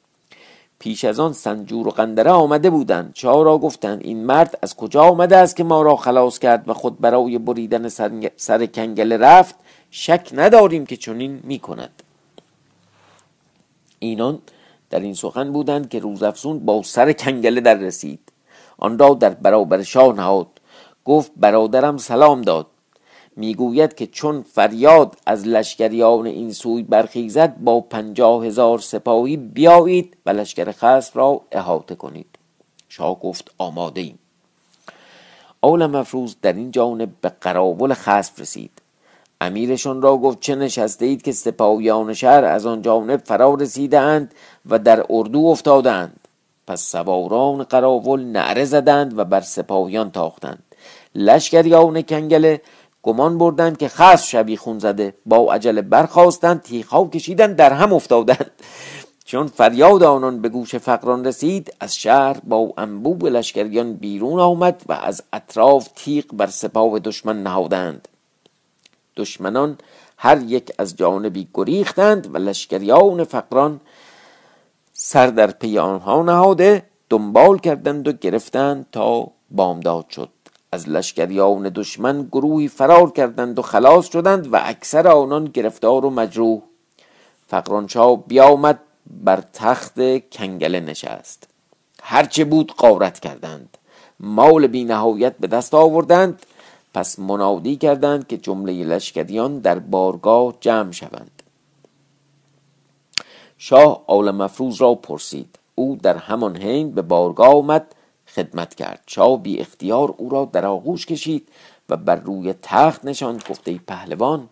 پیش 0.79 1.05
از 1.05 1.19
آن 1.19 1.33
سنجور 1.33 1.87
و 1.87 1.91
قندره 1.91 2.31
آمده 2.31 2.69
بودند. 2.69 3.11
شاه 3.13 3.43
را 3.43 3.57
گفتند 3.57 4.01
این 4.03 4.25
مرد 4.25 4.59
از 4.61 4.75
کجا 4.75 5.03
آمده 5.03 5.37
است 5.37 5.55
که 5.55 5.63
ما 5.63 5.81
را 5.81 5.95
خلاص 5.95 6.39
کرد 6.39 6.69
و 6.69 6.73
خود 6.73 6.99
برای 6.99 7.37
بریدن 7.37 7.87
سر, 8.37 8.65
کنگل 8.65 9.13
رفت؟ 9.13 9.55
شک 9.91 10.29
نداریم 10.33 10.85
که 10.85 10.97
چنین 10.97 11.39
می 11.43 11.59
کند. 11.59 12.03
اینان 13.99 14.39
در 14.89 14.99
این 14.99 15.13
سخن 15.13 15.51
بودند 15.51 15.89
که 15.89 15.99
روزافزون 15.99 16.59
با 16.59 16.83
سر 16.83 17.13
کنگله 17.13 17.61
در 17.61 17.75
رسید. 17.75 18.19
آن 18.77 18.99
را 18.99 19.13
در 19.13 19.29
برابر 19.29 19.83
شاه 19.83 20.15
نهاد. 20.15 20.54
گفت 21.05 21.31
برادرم 21.35 21.97
سلام 21.97 22.41
داد. 22.41 22.67
می‌گوید 23.35 23.95
که 23.95 24.07
چون 24.07 24.41
فریاد 24.41 25.15
از 25.25 25.47
لشکریان 25.47 26.25
این 26.25 26.53
سوی 26.53 26.83
برخیزد 26.83 27.57
با 27.57 27.81
پنجاه 27.81 28.45
هزار 28.45 28.79
سپاهی 28.79 29.37
بیایید 29.37 30.17
و 30.25 30.29
لشکر 30.29 30.71
خصم 30.71 31.19
را 31.19 31.41
احاطه 31.51 31.95
کنید. 31.95 32.27
شاه 32.89 33.19
گفت 33.19 33.51
آماده 33.57 34.01
ایم 34.01 34.19
آل 35.61 35.85
مفروض 35.85 36.35
در 36.41 36.53
این 36.53 36.71
جانب 36.71 37.09
به 37.21 37.31
قراول 37.41 37.93
خصم 37.93 38.33
رسید. 38.37 38.71
امیرشان 39.41 40.01
را 40.01 40.17
گفت 40.17 40.39
چه 40.39 40.55
نشسته 40.55 41.05
اید 41.05 41.21
که 41.21 41.31
سپاهیان 41.31 42.13
شهر 42.13 42.43
از 42.43 42.65
آن 42.65 42.81
جانب 42.81 43.21
فرا 43.25 43.53
رسیدند 43.53 44.33
و 44.69 44.79
در 44.79 45.05
اردو 45.09 45.45
افتادند 45.45 46.19
پس 46.67 46.81
سواران 46.81 47.63
قراول 47.63 48.23
نعره 48.23 48.65
زدند 48.65 49.19
و 49.19 49.25
بر 49.25 49.41
سپاهیان 49.41 50.11
تاختند. 50.11 50.63
لشکریان 51.15 52.01
کنگله 52.01 52.61
گمان 53.03 53.37
بردند 53.37 53.77
که 53.77 53.89
خاص 53.89 54.27
شبی 54.27 54.59
زده. 54.77 55.13
با 55.25 55.53
عجله 55.53 55.81
برخواستند 55.81 56.61
تیخها 56.61 57.07
کشیدند 57.07 57.55
در 57.55 57.73
هم 57.73 57.93
افتادند. 57.93 58.51
چون 59.25 59.47
فریاد 59.47 60.03
آنان 60.03 60.41
به 60.41 60.49
گوش 60.49 60.75
فقران 60.75 61.25
رسید 61.25 61.73
از 61.79 61.95
شهر 61.95 62.37
با 62.43 62.73
انبوب 62.77 63.25
لشکریان 63.25 63.93
بیرون 63.93 64.39
آمد 64.39 64.81
و 64.89 64.93
از 64.93 65.23
اطراف 65.33 65.89
تیغ 65.95 66.25
بر 66.33 66.47
سپاه 66.47 66.99
دشمن 66.99 67.43
نهادند. 67.43 68.07
دشمنان 69.17 69.77
هر 70.17 70.41
یک 70.41 70.71
از 70.77 70.95
جانبی 70.95 71.47
گریختند 71.53 72.35
و 72.35 72.37
لشکریان 72.37 73.23
فقران 73.23 73.79
سر 74.93 75.27
در 75.27 75.51
پی 75.51 75.77
آنها 75.77 76.23
نهاده 76.23 76.83
دنبال 77.09 77.57
کردند 77.57 78.07
و 78.07 78.11
گرفتند 78.11 78.85
تا 78.91 79.27
بامداد 79.51 80.09
شد. 80.09 80.29
از 80.75 80.89
لشکریان 80.89 81.69
دشمن 81.75 82.23
گروهی 82.31 82.67
فرار 82.67 83.11
کردند 83.11 83.59
و 83.59 83.61
خلاص 83.61 84.11
شدند 84.11 84.53
و 84.53 84.59
اکثر 84.63 85.07
آنان 85.07 85.45
گرفتار 85.45 86.05
و 86.05 86.09
مجروح. 86.09 86.61
فقرانشاه 87.47 88.27
بیامد 88.27 88.79
بر 89.23 89.43
تخت 89.53 89.95
کنگله 90.31 90.79
نشست. 90.79 91.47
هرچه 92.03 92.45
بود 92.45 92.73
قارت 92.77 93.19
کردند. 93.19 93.77
مال 94.19 94.67
بی 94.67 94.83
نهایت 94.83 95.35
به 95.39 95.47
دست 95.47 95.73
آوردند. 95.73 96.45
پس 96.93 97.19
منادی 97.19 97.75
کردند 97.75 98.27
که 98.27 98.37
جمله 98.37 98.83
لشکریان 98.83 99.59
در 99.59 99.79
بارگاه 99.79 100.53
جمع 100.59 100.91
شوند. 100.91 101.43
شاه 103.57 104.03
آل 104.07 104.31
مفروض 104.31 104.81
را 104.81 104.95
پرسید. 104.95 105.59
او 105.75 105.97
در 106.03 106.17
همان 106.17 106.57
حین 106.57 106.91
به 106.91 107.01
بارگاه 107.01 107.55
آمد 107.55 107.95
خدمت 108.35 108.75
کرد. 108.75 109.03
شاه 109.07 109.43
بی 109.43 109.59
اختیار 109.59 110.13
او 110.17 110.29
را 110.29 110.49
در 110.53 110.65
آغوش 110.65 111.05
کشید 111.05 111.47
و 111.89 111.97
بر 111.97 112.15
روی 112.15 112.53
تخت 112.61 113.05
نشاند 113.05 113.43
گفته 113.49 113.79
پهلوان 113.87 114.49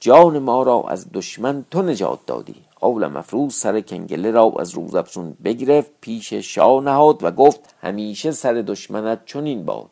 جان 0.00 0.38
ما 0.38 0.62
را 0.62 0.84
از 0.88 1.06
دشمن 1.12 1.64
تو 1.70 1.82
نجات 1.82 2.18
دادی. 2.26 2.54
آول 2.80 3.06
مفروض 3.06 3.54
سر 3.54 3.80
کنگله 3.80 4.30
را 4.30 4.52
از 4.58 4.70
روزافزون 4.70 5.36
بگرفت 5.44 5.90
پیش 6.00 6.32
شاه 6.32 6.82
نهاد 6.82 7.24
و 7.24 7.30
گفت 7.30 7.74
همیشه 7.82 8.30
سر 8.30 8.52
دشمنت 8.52 9.26
چنین 9.26 9.64
باد. 9.64 9.90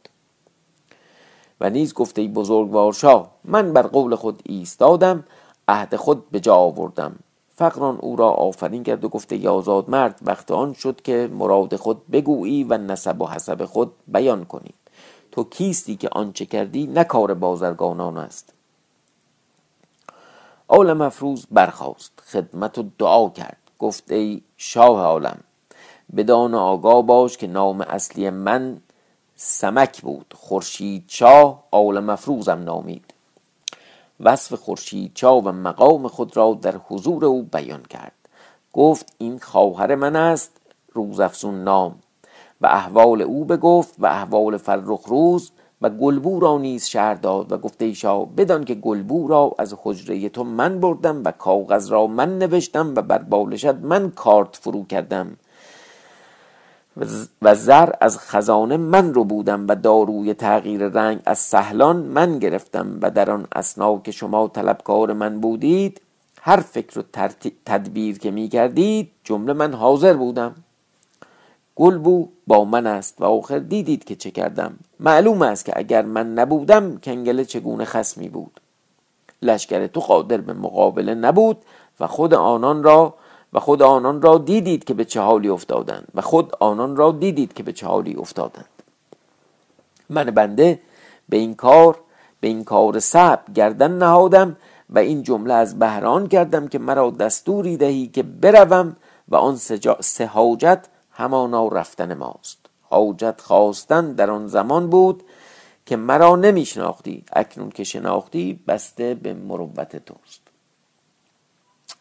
و 1.61 1.71
نیز 1.71 1.95
گفته 1.95 2.29
بزرگوار 2.29 2.93
شاه 2.93 3.31
من 3.45 3.73
بر 3.73 3.83
قول 3.83 4.15
خود 4.15 4.43
ایستادم 4.45 5.25
عهد 5.69 5.97
خود 5.97 6.31
به 6.31 6.41
جا 6.41 6.55
آوردم. 6.55 7.17
فقران 7.59 7.99
او 8.01 8.17
را 8.17 8.31
آفرین 8.31 8.83
کرد 8.83 9.05
و 9.05 9.09
گفته 9.09 9.37
یازاد 9.37 9.91
مرد 9.91 10.21
وقت 10.23 10.51
آن 10.51 10.73
شد 10.73 11.03
که 11.03 11.31
مراد 11.33 11.77
خود 11.77 12.07
بگویی 12.11 12.65
و 12.65 12.79
نسب 12.79 13.21
و 13.21 13.27
حسب 13.27 13.65
خود 13.65 13.93
بیان 14.07 14.45
کنی. 14.45 14.75
تو 15.33 15.45
کیستی 15.45 15.97
که 15.97 16.09
آنچه 16.13 16.47
کردی 16.47 16.87
نه 16.87 17.05
کار 17.05 17.35
بازرگانان 17.35 18.19
است. 18.19 18.55
آل 20.69 20.93
مفروض 20.93 21.47
برخاست 21.51 22.13
خدمت 22.27 22.79
و 22.79 22.85
دعا 22.99 23.29
کرد. 23.29 23.59
گفت 23.79 24.13
ای 24.13 24.43
شاه 24.57 25.01
عالم 25.01 25.39
بدان 26.17 26.55
آگاه 26.55 27.03
باش 27.03 27.37
که 27.37 27.47
نام 27.47 27.81
اصلی 27.81 28.31
من 28.31 28.81
سمک 29.37 30.03
بود. 30.03 30.35
خورشید 30.37 31.05
شاه 31.09 31.65
آل 31.71 32.01
مفروزم 32.01 32.63
نامید. 32.65 33.15
وصف 34.21 34.55
خورشید 34.55 35.11
چا 35.15 35.41
و 35.41 35.49
مقام 35.49 36.09
خود 36.09 36.37
را 36.37 36.59
در 36.63 36.77
حضور 36.89 37.25
او 37.25 37.43
بیان 37.43 37.83
کرد. 37.83 38.13
گفت 38.73 39.15
این 39.19 39.39
خواهر 39.39 39.95
من 39.95 40.17
است 40.17 40.61
روزافزون 40.93 41.65
نام. 41.65 41.95
و 42.61 42.67
احوال 42.67 43.23
او 43.23 43.45
بگفت 43.45 43.95
و 43.99 44.07
احوال 44.07 44.57
فرخ 44.57 45.01
روز 45.07 45.51
و 45.83 45.91
گلبو 45.91 46.41
را 46.41 46.59
نیز 46.59 46.87
شهر 46.87 47.15
داد 47.15 47.53
و 47.53 47.59
گفته 47.59 47.85
ایشا 47.85 48.19
بدان 48.19 48.65
که 48.65 48.75
گلبو 48.75 49.29
را 49.29 49.55
از 49.59 49.75
حجره 49.83 50.29
تو 50.29 50.45
من 50.45 50.81
بردم 50.81 51.23
و 51.25 51.31
کاغذ 51.31 51.91
را 51.91 52.07
من 52.07 52.39
نوشتم 52.39 52.95
و 52.97 53.03
بر 53.03 53.19
بالشت 53.19 53.75
من 53.75 54.11
کارت 54.11 54.57
فرو 54.57 54.87
کردم. 54.87 55.37
و 57.43 57.55
زر 57.55 57.91
از 58.01 58.19
خزانه 58.19 58.77
من 58.77 59.15
رو 59.15 59.25
بودم 59.25 59.69
و 59.69 59.75
داروی 59.75 60.35
تغییر 60.35 60.89
رنگ 60.89 61.21
از 61.27 61.39
سهلان 61.39 61.97
من 61.97 62.39
گرفتم 62.39 62.99
و 63.03 63.11
در 63.11 63.31
آن 63.31 63.47
اسنا 63.53 63.99
که 63.99 64.13
شما 64.13 64.49
طلبکار 64.49 65.13
من 65.13 65.41
بودید 65.41 66.01
هر 66.43 66.61
فکر 66.61 66.99
و 66.99 67.03
تدبیر 67.67 68.19
که 68.19 68.31
می 68.31 68.49
کردید 68.49 69.11
جمله 69.25 69.53
من 69.53 69.75
حاضر 69.75 70.15
بودم. 70.15 70.55
گلبو 71.77 72.29
با 72.47 72.65
من 72.65 72.87
است 72.87 73.21
و 73.21 73.25
آخر 73.25 73.59
دیدید 73.59 74.05
که 74.05 74.17
چه 74.17 74.31
کردم. 74.31 74.79
معلوم 75.01 75.43
است 75.43 75.65
که 75.65 75.73
اگر 75.77 76.03
من 76.03 76.35
نبودم 76.35 76.99
کنگله 76.99 77.45
چگونه 77.45 77.85
خسمی 77.85 78.29
بود؟ 78.29 78.61
لشکر 79.43 79.87
تو 79.87 80.01
قادر 80.01 80.37
به 80.37 80.53
مقابله 80.53 81.15
نبود 81.15 81.57
و 82.01 82.07
خود 82.07 82.35
آنان 82.35 82.83
را 82.83 83.15
و 83.53 83.61
خود 83.61 83.83
آنان 83.83 84.23
را 84.23 84.39
دیدید 84.39 84.85
که 84.85 84.95
به 84.95 85.05
چه 85.05 85.21
حالی 85.21 85.49
افتادند 85.49 86.09
و 86.15 86.21
خود 86.21 86.53
آنان 86.61 86.97
را 86.97 87.13
دیدید 87.13 87.53
که 87.53 87.63
به 87.63 87.73
چه 87.73 87.87
حالی 87.87 88.15
افتادند. 88.15 88.69
من 90.11 90.25
بنده 90.25 90.81
به 91.29 91.37
این 91.37 91.55
کار 91.55 91.99
به 92.41 92.49
این 92.49 92.65
کار 92.65 92.99
صعب 92.99 93.45
گردن 93.55 93.99
نهادم 93.99 94.57
و 94.91 94.99
این 94.99 95.23
جمله 95.23 95.55
از 95.55 95.79
بهران 95.79 96.29
کردم 96.29 96.69
که 96.69 96.79
مرا 96.79 97.11
دستوری 97.11 97.77
دهی 97.77 98.07
که 98.07 98.23
بروم 98.23 98.97
و 99.29 99.37
آن 99.37 99.57
سه 100.01 100.27
حاجت 100.27 100.87
همانا 101.11 101.69
رفتن 101.69 102.15
ماست. 102.15 102.59
حاجت 102.83 103.41
خواستن 103.41 104.13
در 104.13 104.31
آن 104.31 104.47
زمان 104.47 104.91
بود 104.91 105.23
که 105.87 105.97
مرا 105.97 106.37
نمیشناختی 106.37 107.25
اکنون 107.33 107.71
که 107.71 107.85
شناختی 107.85 108.61
بسته 108.69 109.15
به 109.15 109.35
مروت 109.35 109.97
توست. 109.97 110.48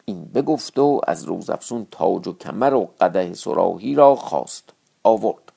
این 0.08 0.24
بگفت 0.24 0.78
و 0.78 1.00
از 1.06 1.24
روزافزون 1.24 1.86
تاج 1.90 2.28
و 2.28 2.32
کمر 2.38 2.74
و 2.74 2.90
قده 3.00 3.34
سراحی 3.34 3.94
را 3.94 4.14
خواست 4.14 4.72
آورد. 5.02 5.52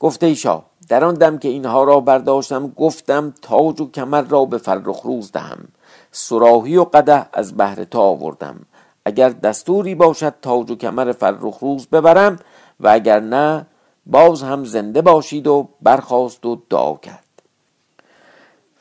گفته 0.00 0.26
ایشا 0.26 0.62
در 0.88 1.04
آن 1.04 1.14
دم 1.14 1.38
که 1.38 1.48
اینها 1.48 1.84
را 1.84 2.00
برداشتم 2.00 2.68
گفتم 2.68 3.34
تاج 3.42 3.80
و 3.80 3.90
کمر 3.90 4.22
را 4.22 4.44
به 4.44 4.58
فرخ 4.58 5.00
روز 5.00 5.32
دهم. 5.32 5.68
سراحی 6.12 6.76
و 6.76 6.84
قده 6.84 7.26
از 7.32 7.56
بهر 7.56 7.84
تا 7.84 8.00
آوردم. 8.00 8.60
اگر 9.04 9.28
دستوری 9.28 9.94
باشد 9.94 10.34
تاج 10.42 10.70
و 10.70 10.76
کمر 10.76 11.12
فرخ 11.12 11.58
روز 11.58 11.86
ببرم 11.86 12.38
و 12.80 12.88
اگر 12.88 13.20
نه 13.20 13.66
باز 14.06 14.42
هم 14.42 14.64
زنده 14.64 15.02
باشید 15.02 15.46
و 15.46 15.68
برخواست 15.82 16.46
و 16.46 16.62
دعا 16.70 16.94
کرد. 16.94 17.42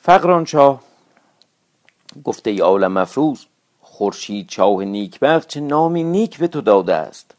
فقران 0.01 0.45
شاه 0.45 0.79
گفته 2.23 2.49
ای 2.49 2.59
عالم 2.59 2.97
افروز 2.97 3.45
خورشید 4.01 4.49
شاه 4.49 4.85
نیکبخت 4.85 5.47
چه 5.47 5.59
نامی 5.59 6.03
نیک 6.03 6.37
به 6.37 6.47
تو 6.47 6.61
داده 6.61 6.93
است. 6.95 7.35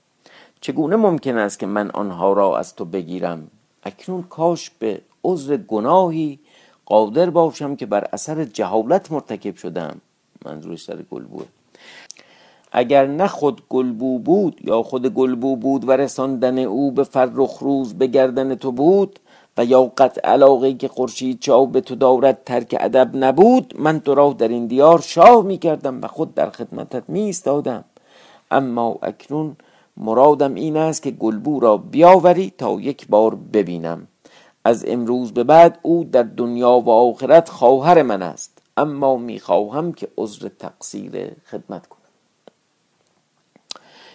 چگونه 0.61 0.97
ممکن 0.97 1.37
است 1.37 1.59
که 1.59 1.67
من 1.67 1.91
آنها 1.91 2.33
را 2.33 2.59
از 2.59 2.75
تو 2.75 2.85
بگیرم؟ 2.85 3.51
اکنون 3.83 4.23
کاش 4.23 4.71
به 4.71 5.01
عذر 5.25 5.57
گناهی 5.57 6.39
قادر 6.87 7.31
باشم 7.31 7.77
که 7.77 7.87
بر 7.87 8.09
اثر 8.13 8.45
جهالت 8.45 9.13
مرتکب 9.13 9.57
شدم. 9.57 10.01
منظورش 10.45 10.85
سر 10.85 11.03
گلبوه 11.11 11.45
اگر 12.73 13.07
نه 13.07 13.27
خود 13.27 13.63
گلبو 13.69 14.19
بود 14.19 14.61
یا 14.65 14.83
خود 14.83 15.07
گلبو 15.07 15.57
بود 15.57 15.89
و 15.89 15.93
رساندن 15.93 16.59
او 16.59 16.91
به 16.91 17.05
فرخ 17.05 17.59
روز 17.59 17.95
به 17.95 18.07
گردن 18.07 18.55
تو 18.55 18.73
بود 18.73 19.19
و 19.59 19.65
یا 19.65 19.93
قطع 19.99 20.21
علاقه 20.29 20.75
که 20.75 20.89
خورشید 20.89 21.41
چاو 21.41 21.67
به 21.67 21.81
تو 21.81 21.95
دارد 21.95 22.45
ترک 22.45 22.77
ادب 22.81 23.11
نبود 23.17 23.75
من 23.79 24.01
تو 24.01 24.15
را 24.15 24.33
در 24.33 24.49
این 24.49 24.67
دیار 24.67 25.01
شاه 25.01 25.45
می 25.45 25.59
کردم 25.59 26.03
و 26.03 26.07
خود 26.07 26.35
در 26.35 26.51
خدمتت 26.51 27.03
می 27.09 27.29
استادم 27.29 27.85
اما 28.51 28.99
اکنون 29.03 29.57
مرادم 29.97 30.55
این 30.55 30.77
است 30.77 31.03
که 31.03 31.11
گلبو 31.11 31.61
را 31.61 31.77
بیاوری 31.77 32.53
تا 32.59 32.81
یک 32.81 33.09
بار 33.09 33.35
ببینم. 33.35 34.09
از 34.65 34.85
امروز 34.89 35.33
به 35.33 35.45
بعد 35.45 35.79
او 35.83 36.05
در 36.05 36.23
دنیا 36.23 36.79
و 36.79 36.91
آخرت 36.91 37.49
خواهر 37.49 38.03
من 38.03 38.23
است. 38.23 38.59
اما 38.77 39.17
می‌خواهم 39.17 39.93
که 39.93 40.09
عذر 40.19 40.49
تقصیر 40.49 41.37
خدمت 41.51 41.87
کنم 41.87 42.02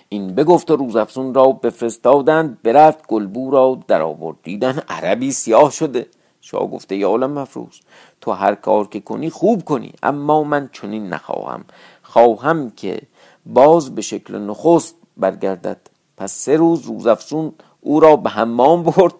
این 0.10 0.36
بگفت 0.36 0.72
و 0.72 0.76
روزافزون 0.76 1.34
را 1.34 1.52
بفرستادند 1.52 2.62
برفت 2.63 3.08
گلبو 3.08 3.52
را 3.52 3.80
در 3.88 4.02
آورد. 4.02 4.38
دیدن 4.43 4.80
عربی 4.89 5.32
سیاه 5.32 5.72
شده. 5.72 6.08
شاه 6.41 6.67
گفته 6.67 6.96
یا 6.96 7.10
عالم 7.10 7.32
مفروض 7.32 7.80
تو 8.22 8.32
هر 8.32 8.56
کار 8.56 8.88
که 8.88 9.00
کنی 9.00 9.30
خوب 9.30 9.63
کنی 9.63 9.93
اما 10.04 10.43
من 10.43 10.70
چنین 10.74 11.10
نخواهم. 11.10 11.65
خواهم 12.02 12.70
که 12.70 13.02
باز 13.46 13.96
به 13.96 14.02
شکل 14.02 14.38
نخست 14.38 14.96
برگردد. 15.17 15.80
پس 16.17 16.32
سه 16.32 16.58
روز 16.58 16.82
روزافزون 16.82 17.54
او 17.82 18.00
را 18.00 18.15
به 18.15 18.30
حمام 18.30 18.84
برد 18.84 19.13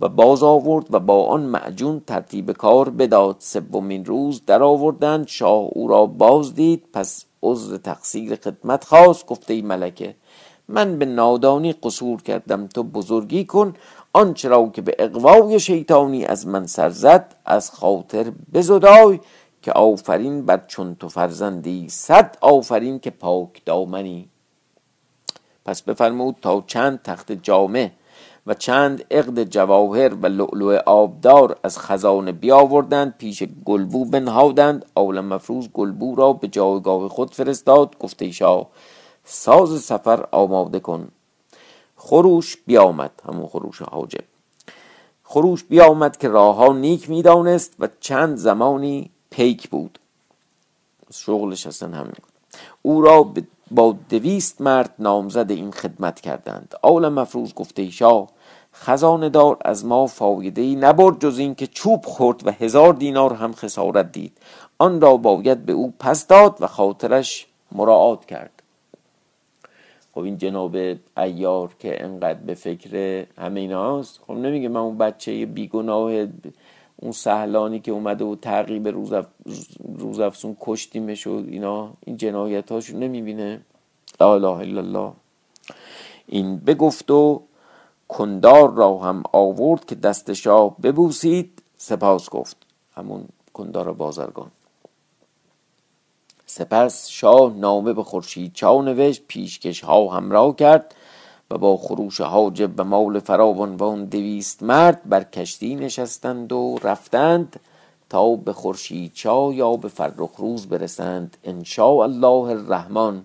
و 0.00 0.08
باز 0.08 0.42
آورد 0.42 0.94
و 0.94 1.00
با 1.00 1.26
آن 1.26 1.42
معجون 1.42 2.02
ترتیب 2.06 2.52
کار 2.52 2.90
بداد. 2.90 3.36
سومین 3.38 4.04
روز 4.04 4.42
در 4.46 4.62
آوردند 4.62 5.28
شاه 5.28 5.68
او 5.72 5.88
را 5.88 6.06
باز 6.06 6.54
دید. 6.54 6.84
پس 6.92 7.24
عذر 7.42 7.76
تقصیر 7.76 8.36
خدمت 8.36 8.84
خواست. 8.84 9.26
گفته 9.26 9.54
ای 9.54 9.62
ملکه 9.62 10.14
من 10.70 10.98
به 10.98 11.04
نادانی 11.04 11.72
قصور 11.72 12.22
کردم. 12.22 12.66
تو 12.66 12.82
بزرگی 12.82 13.44
کن 13.44 13.74
آنچه 14.12 14.48
را 14.48 14.70
که 14.74 14.82
به 14.82 14.96
اقوای 14.98 15.60
شیطانی 15.60 16.24
از 16.24 16.46
من 16.46 16.66
سر 16.66 16.90
زد 16.90 17.34
از 17.46 17.70
خاطر 17.70 18.32
بزدای 18.54 19.20
که 19.62 19.72
آفرین 19.72 20.46
بر 20.46 20.60
چون 20.66 20.94
تو 20.94 21.08
فرزندی. 21.08 21.88
صد 21.88 22.36
آفرین 22.40 22.98
که 22.98 23.10
پاک 23.10 23.64
دامنی. 23.64 24.28
پس 25.64 25.82
بفرمود 25.82 26.36
تا 26.42 26.64
چند 26.66 27.02
تخت 27.02 27.32
جامع 27.32 27.90
و 28.46 28.54
چند 28.54 29.04
عقد 29.10 29.44
جواهر 29.44 30.14
و 30.14 30.26
لؤلؤ 30.26 30.78
آبدار 30.86 31.58
از 31.62 31.78
خزانه 31.78 32.32
بیاوردند 32.32 33.14
پیش 33.18 33.42
گلبو 33.64 34.04
بنهادند. 34.04 34.84
اول 34.96 35.20
مفروض 35.20 35.68
گلبو 35.68 36.14
را 36.14 36.32
به 36.32 36.48
جایگاه 36.48 37.08
خود 37.08 37.34
فرستاد 37.34 37.98
گفته 37.98 38.30
شاه 38.30 38.66
ساز 39.24 39.80
سفر 39.80 40.26
آماده 40.30 40.80
کن. 40.80 41.08
خروش 41.96 42.56
بیامد 42.56 43.10
همون 43.28 43.46
خروش 43.46 43.82
حاجب. 43.82 44.24
خروش 45.24 45.64
بیامد 45.64 46.16
که 46.16 46.28
راه 46.28 46.72
نیک 46.72 47.10
می‌دانست 47.10 47.74
و 47.78 47.88
چند 48.00 48.36
زمانی 48.36 49.10
پیک 49.30 49.70
بود. 49.70 49.98
شغلش 51.12 51.66
اصلا 51.66 51.96
همین 51.96 52.12
او 52.82 53.02
را 53.02 53.32
با 53.70 53.96
دویست 54.08 54.60
مرد 54.60 54.94
نامزد 54.98 55.50
این 55.50 55.70
خدمت 55.70 56.20
کردند. 56.20 56.74
آل 56.82 57.08
مفروض 57.08 57.54
گفته 57.54 57.90
شاه 57.90 58.28
خزانه 58.74 59.28
دار 59.28 59.56
از 59.64 59.84
ما 59.84 60.06
فایده 60.06 60.62
ای 60.62 60.76
نبرد 60.76 61.20
جز 61.20 61.38
این 61.38 61.54
که 61.54 61.66
چوب 61.66 62.04
خورد 62.04 62.46
و 62.46 62.50
هزار 62.50 62.92
دینار 62.92 63.34
هم 63.34 63.52
خسارت 63.52 64.12
دید. 64.12 64.38
آن 64.78 65.00
را 65.00 65.16
باید 65.16 65.66
به 65.66 65.72
او 65.72 65.94
پس 65.98 66.26
داد 66.26 66.56
و 66.60 66.66
خاطرش 66.66 67.46
مراعات 67.72 68.24
کرد. 68.24 68.59
خب 70.14 70.20
این 70.20 70.38
جناب 70.38 70.76
ایار 71.16 71.74
که 71.78 72.04
انقدر 72.04 72.38
به 72.38 72.54
فکر 72.54 73.26
همه 73.38 73.60
ایناست 73.60 74.20
خب 74.26 74.32
نمیگه 74.32 74.68
من 74.68 74.80
اون 74.80 74.98
بچه 74.98 75.46
بیگناه 75.46 76.26
اون 76.96 77.12
سهلانی 77.12 77.80
که 77.80 77.92
اومده 77.92 78.24
و 78.24 78.34
تعقیب 78.34 78.88
روزف... 78.88 79.26
روزافسون 79.98 80.56
کشتیمش 80.60 81.26
و 81.26 81.30
اینا 81.30 81.90
این 82.06 82.16
جنایت 82.16 82.72
هاشو 82.72 82.96
نمی‌بینه. 82.96 83.60
لا 84.20 84.34
اله 84.34 84.48
الا 84.48 84.80
الله. 84.80 85.12
این 86.26 86.56
بگفت 86.56 87.10
و 87.10 87.42
کندار 88.08 88.74
را 88.74 88.98
هم 88.98 89.22
آورد 89.32 89.84
که 89.84 89.94
دست 89.94 90.32
شاه 90.32 90.76
ببوسید 90.82 91.62
سپاس 91.76 92.30
گفت. 92.30 92.56
همون 92.94 93.24
کندار 93.52 93.92
بازرگان. 93.92 94.50
سپس 96.50 97.08
شاه 97.08 97.52
نامه 97.52 97.92
به 97.92 98.02
خورشید 98.02 98.52
چاو 98.54 98.82
نوشت 98.82 99.22
پیشکش 99.28 99.80
ها 99.80 100.08
همراه 100.08 100.56
کرد 100.56 100.94
و 101.50 101.58
با 101.58 101.76
خروش 101.76 102.20
حاجب 102.20 102.70
و 102.80 102.84
مال 102.84 103.18
فراوان 103.18 103.76
و 103.76 103.82
اون 103.82 104.04
دویست 104.04 104.62
مرد 104.62 105.00
بر 105.04 105.24
کشتی 105.24 105.74
نشستند 105.74 106.52
و 106.52 106.78
رفتند 106.82 107.60
تا 108.08 108.36
به 108.36 108.52
خورشید 108.52 109.12
چا 109.14 109.52
یا 109.52 109.76
به 109.76 109.88
فرخ 109.88 110.30
روز 110.36 110.66
برسند. 110.66 111.36
ان 111.44 111.64
الله 111.78 112.50
الرحمن 112.50 113.22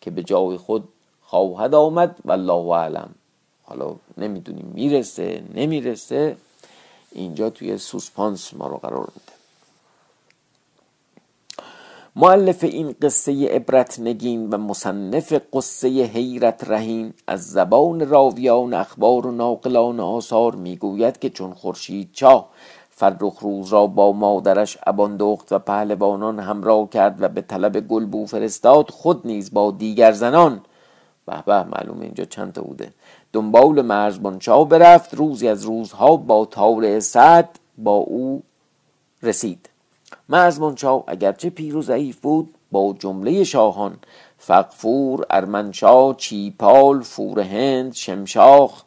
که 0.00 0.10
به 0.10 0.22
جای 0.22 0.56
خود 0.56 0.88
خواهد 1.22 1.74
آمد 1.74 2.16
و 2.24 2.32
الله 2.32 2.68
اعلم. 2.68 3.14
حالا 3.62 3.94
نمی‌دونیم 4.18 4.72
می‌رسه 4.74 5.42
نمی‌رسه 5.54 6.36
اینجا 7.12 7.50
توی 7.50 7.78
سوسپانس 7.78 8.54
ما 8.54 8.66
رو 8.66 8.76
قرار 8.76 9.08
میده. 9.14 9.43
معلف 12.16 12.64
این 12.64 12.94
قصه 13.02 13.48
عبرت 13.48 14.00
نگین 14.00 14.50
و 14.50 14.58
مصنف 14.58 15.40
قصه 15.52 15.88
حیرت 15.88 16.64
رهین 16.70 17.14
از 17.26 17.50
زبان 17.50 18.08
راویان 18.08 18.74
اخبار 18.74 19.26
و 19.26 19.30
ناقلان 19.30 20.00
آثار 20.00 20.54
می‌گوید 20.54 21.18
که 21.18 21.30
چون 21.30 21.54
خورشید 21.54 22.10
چاه 22.12 22.48
فرخ 22.90 23.38
روز 23.40 23.68
را 23.68 23.86
با 23.86 24.12
مادرش 24.12 24.78
اباندخت 24.86 25.52
و 25.52 25.58
پهلوانان 25.58 26.38
همراه 26.40 26.90
کرد 26.90 27.22
و 27.22 27.28
به 27.28 27.40
طلب 27.40 27.80
گلبو 27.80 28.26
فرستاد 28.26 28.90
خود 28.90 29.26
نیز 29.26 29.54
با 29.54 29.70
دیگر 29.70 30.12
زنان. 30.12 30.60
به 31.26 31.42
به 31.46 31.62
معلوم 31.62 32.00
اینجا 32.00 32.24
چند 32.24 32.52
تا 32.52 32.62
بوده. 32.62 32.92
دنبال 33.32 33.82
مرزبانچا 33.82 34.64
برفت 34.64 35.14
روزی 35.14 35.48
از 35.48 35.64
روزها 35.64 36.16
با 36.16 36.44
تاور 36.44 37.00
سعد 37.00 37.58
با 37.78 37.94
او 37.94 38.42
رسید. 39.22 39.68
مرزبانچا 40.28 41.04
اگرچه 41.06 41.50
پیر 41.50 41.76
و 41.76 41.82
ضعیف 41.82 42.20
بود 42.20 42.54
با 42.70 42.94
جمله 42.98 43.44
شاهان 43.44 43.96
فقفور 44.38 45.26
ارمنشاه 45.30 46.16
چیپال 46.16 47.00
فور 47.00 47.40
هند 47.40 47.94
شمشاخ 47.94 48.82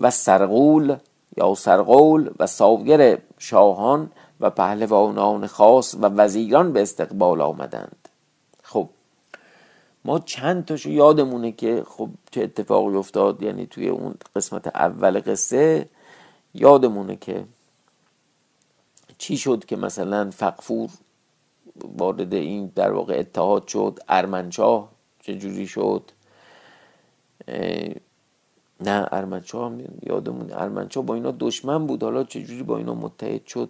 و 0.00 0.10
سرغول 0.10 0.96
یا 1.36 1.54
سرغول 1.54 2.30
و 2.38 2.46
سایر 2.46 3.18
شاهان 3.38 4.10
و 4.40 4.50
پهلوانان 4.50 5.46
خاص 5.46 5.94
و 5.94 6.06
وزیران 6.06 6.72
به 6.72 6.82
استقبال 6.82 7.40
آمدند. 7.40 8.08
خب 8.62 8.88
ما 10.04 10.18
چند 10.18 10.64
تاشو 10.64 10.90
یادمونه 10.90 11.52
که 11.52 11.84
خب 11.88 12.08
چه 12.30 12.42
اتفاقی 12.42 12.96
افتاد؟ 12.96 13.42
یعنی 13.42 13.66
توی 13.66 13.88
اون 13.88 14.14
قسمت 14.36 14.66
اول 14.66 15.20
قصه 15.20 15.88
یادمونه 16.54 17.16
که 17.16 17.44
چی 19.18 19.36
شد 19.36 19.64
که 19.64 19.76
مثلا 19.76 20.30
فقفور 20.30 20.90
وارد 21.98 22.34
این 22.34 22.72
در 22.74 22.92
واقع 22.92 23.18
اتحاد 23.18 23.66
شد؟ 23.66 23.98
ارمنشاه 24.08 24.88
چجوری 25.22 25.66
شد؟ 25.66 26.10
نه 28.80 29.08
ارمنشاه 29.12 29.72
هم 29.72 29.80
یادمون 30.02 30.52
ارمنشاه 30.52 31.04
با 31.04 31.14
اینا 31.14 31.34
دشمن 31.40 31.86
بود. 31.86 32.02
حالا 32.02 32.24
چجوری 32.24 32.62
با 32.62 32.78
اینا 32.78 32.94
متحد 32.94 33.46
شد؟ 33.46 33.68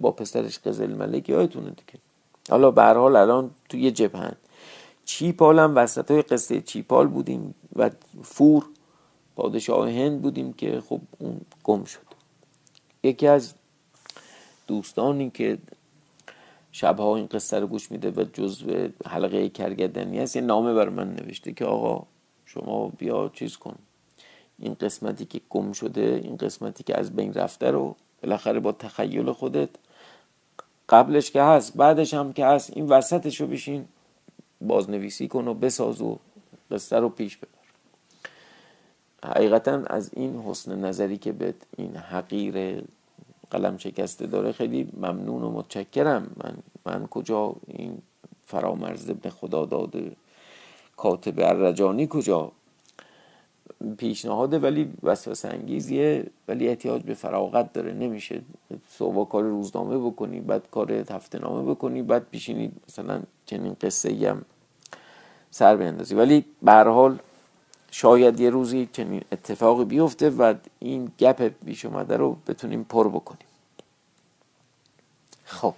با 0.00 0.10
پسرش 0.10 0.58
قزل 0.58 0.94
ملک؟ 0.94 1.28
یادتونه 1.28 1.70
دیگه. 1.70 1.98
حالا 2.50 2.70
به 2.70 2.82
حال 2.82 3.16
الان 3.16 3.50
توی 3.68 3.80
یه 3.80 3.90
جبهن. 3.90 4.36
چیپال 5.04 5.58
هم 5.58 5.76
وسط 5.76 6.10
های 6.10 6.22
قصه 6.22 6.60
چیپال 6.60 7.08
بودیم 7.08 7.54
و 7.76 7.90
فور 8.22 8.66
پادشاه 9.36 9.90
هند 9.90 10.22
بودیم 10.22 10.52
که 10.52 10.82
خب 10.88 11.00
اون 11.18 11.40
گم 11.64 11.84
شد. 11.84 12.00
یکی 13.02 13.26
از 13.26 13.54
دوستانی 14.66 15.30
که 15.30 15.58
شبها 16.72 17.16
این 17.16 17.26
قصه 17.26 17.58
رو 17.58 17.66
گوش 17.66 17.90
میده 17.90 18.10
و 18.10 18.24
جزو 18.32 18.88
حلقه 19.06 19.48
کرگدنی 19.48 20.18
هست 20.18 20.36
یه 20.36 20.42
نامه 20.42 20.74
بر 20.74 20.88
من 20.88 21.14
نوشته 21.14 21.52
که 21.52 21.64
آقا 21.64 22.06
شما 22.46 22.88
بیا 22.88 23.30
چیز 23.34 23.56
کن. 23.56 23.74
این 24.58 24.74
قسمتی 24.74 25.24
که 25.24 25.40
گم 25.50 25.72
شده 25.72 26.20
این 26.24 26.36
قسمتی 26.36 26.84
که 26.84 26.98
از 26.98 27.16
بین 27.16 27.34
رفته 27.34 27.70
رو 27.70 27.96
بالاخره 28.22 28.60
با 28.60 28.72
تخیل 28.72 29.32
خودت 29.32 29.68
قبلش 30.88 31.30
که 31.30 31.42
هست 31.42 31.76
بعدش 31.76 32.14
هم 32.14 32.32
که 32.32 32.46
هست 32.46 32.76
این 32.76 32.86
وسطش 32.86 33.40
رو 33.40 33.46
بشین 33.46 33.84
بازنویسی 34.60 35.28
کن 35.28 35.48
و 35.48 35.54
بساز 35.54 36.00
و 36.00 36.18
قصه 36.70 36.96
رو 36.96 37.08
پیش 37.08 37.36
ببر. 37.36 37.48
حقیقتا 39.24 39.82
از 39.86 40.10
این 40.12 40.42
حسن 40.42 40.84
نظری 40.84 41.16
که 41.16 41.32
به 41.32 41.54
این 41.76 41.96
حقیر 41.96 42.84
قلم 43.50 43.76
شکسته 43.76 44.26
داره 44.26 44.52
خیلی 44.52 44.88
ممنون 44.96 45.42
و 45.42 45.50
متشکرم. 45.50 46.30
من, 46.44 46.56
من 46.86 47.06
کجا؟ 47.06 47.56
این 47.66 47.98
فرامرز 48.46 49.10
ابن 49.10 49.30
خدا 49.30 49.66
داده. 49.66 50.12
کاتب 50.96 51.40
الرجانی 51.40 52.06
کجا؟ 52.10 52.52
پیشنهاده 53.98 54.58
ولی 54.58 54.92
وسوسه 55.02 55.48
انگیزیه 55.48 56.26
ولی 56.48 56.68
احتیاج 56.68 57.02
به 57.02 57.14
فراغت 57.14 57.72
داره. 57.72 57.92
نمیشه 57.92 58.40
صبح 58.88 59.28
کار 59.28 59.42
روزنامه 59.42 59.98
بکنی 59.98 60.40
بعد 60.40 60.68
کار 60.70 60.92
هفته 60.92 61.38
نامه 61.38 61.70
بکنی 61.70 62.02
بعد 62.02 62.26
پیشینی 62.30 62.72
مثلا 62.88 63.22
چنین 63.46 63.76
قصه 63.80 64.30
هم 64.30 64.44
سر 65.50 65.76
بیندازی. 65.76 66.14
ولی 66.14 66.44
به 66.62 66.72
حال 66.72 67.18
شاید 67.96 68.40
یه 68.40 68.50
روزی 68.50 68.88
چنین 68.92 69.22
اتفاقی 69.32 69.84
بیفته 69.84 70.30
و 70.30 70.54
این 70.78 71.12
گپ 71.18 71.52
بیش 71.64 71.84
اومده 71.84 72.16
رو 72.16 72.36
بتونیم 72.46 72.84
پر 72.84 73.08
بکنیم. 73.08 73.46
خب. 75.44 75.74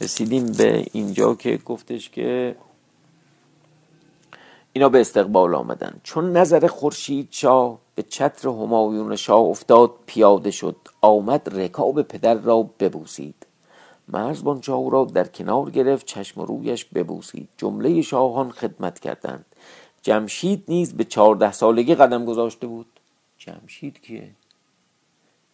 رسیدیم 0.00 0.52
به 0.52 0.86
اینجا 0.92 1.34
که 1.34 1.56
گفتش 1.56 2.10
که 2.10 2.56
اینا 4.72 4.88
به 4.88 5.00
استقبال 5.00 5.54
آمدن. 5.54 6.00
چون 6.02 6.36
نظر 6.36 6.66
خورشید 6.66 7.28
شاه 7.30 7.78
به 7.94 8.02
چتر 8.02 8.48
همایون 8.48 9.16
شاه 9.16 9.40
افتاد 9.40 9.90
پیاده 10.06 10.50
شد. 10.50 10.76
آمد 11.00 11.60
رکاب 11.60 12.02
پدر 12.02 12.34
را 12.34 12.62
ببوسید. 12.62 13.46
مرزبان 14.08 14.62
شاه 14.62 14.90
را 14.90 15.04
در 15.04 15.26
کنار 15.26 15.70
گرفت 15.70 16.06
چشم 16.06 16.40
رویش 16.40 16.84
ببوسید. 16.84 17.48
جمله 17.56 18.02
شاهان 18.02 18.50
خدمت 18.50 18.98
کردند. 18.98 19.44
جمشید 20.04 20.64
نیز 20.68 20.94
به 20.94 21.04
چهارده 21.04 21.52
سالگی 21.52 21.94
قدم 21.94 22.24
گذاشته 22.24 22.66
بود. 22.66 22.86
جمشید 23.38 24.00
کیه؟ 24.00 24.30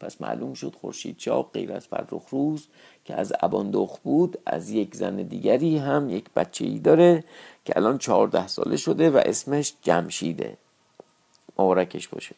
پس 0.00 0.20
معلوم 0.20 0.54
شد 0.54 0.74
خورشید 0.80 1.18
شاه 1.18 1.50
غیر 1.52 1.72
از 1.72 1.86
فرخ 1.86 2.28
روز 2.30 2.66
که 3.04 3.14
از 3.14 3.32
اباندخ 3.40 3.98
بود 3.98 4.38
از 4.46 4.70
یک 4.70 4.96
زن 4.96 5.16
دیگری 5.16 5.78
هم 5.78 6.10
یک 6.10 6.24
بچه 6.36 6.64
ای 6.64 6.78
داره 6.78 7.24
که 7.64 7.72
الان 7.76 7.98
چهارده 7.98 8.46
ساله 8.46 8.76
شده 8.76 9.10
و 9.10 9.16
اسمش 9.16 9.74
جمشیده. 9.82 10.56
مبارکش 11.58 12.08
باشه. 12.08 12.34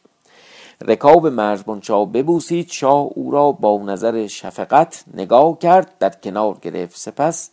رکاب 0.80 1.26
مرزبان 1.26 1.80
شاه 1.80 2.12
ببوسید 2.12 2.70
شاه 2.70 3.08
او 3.14 3.30
را 3.30 3.52
با 3.52 3.82
نظر 3.82 4.26
شفقت 4.26 5.04
نگاه 5.14 5.58
کرد 5.58 5.98
در 5.98 6.10
کنار 6.10 6.58
گرفت. 6.62 6.96
سپس 6.96 7.50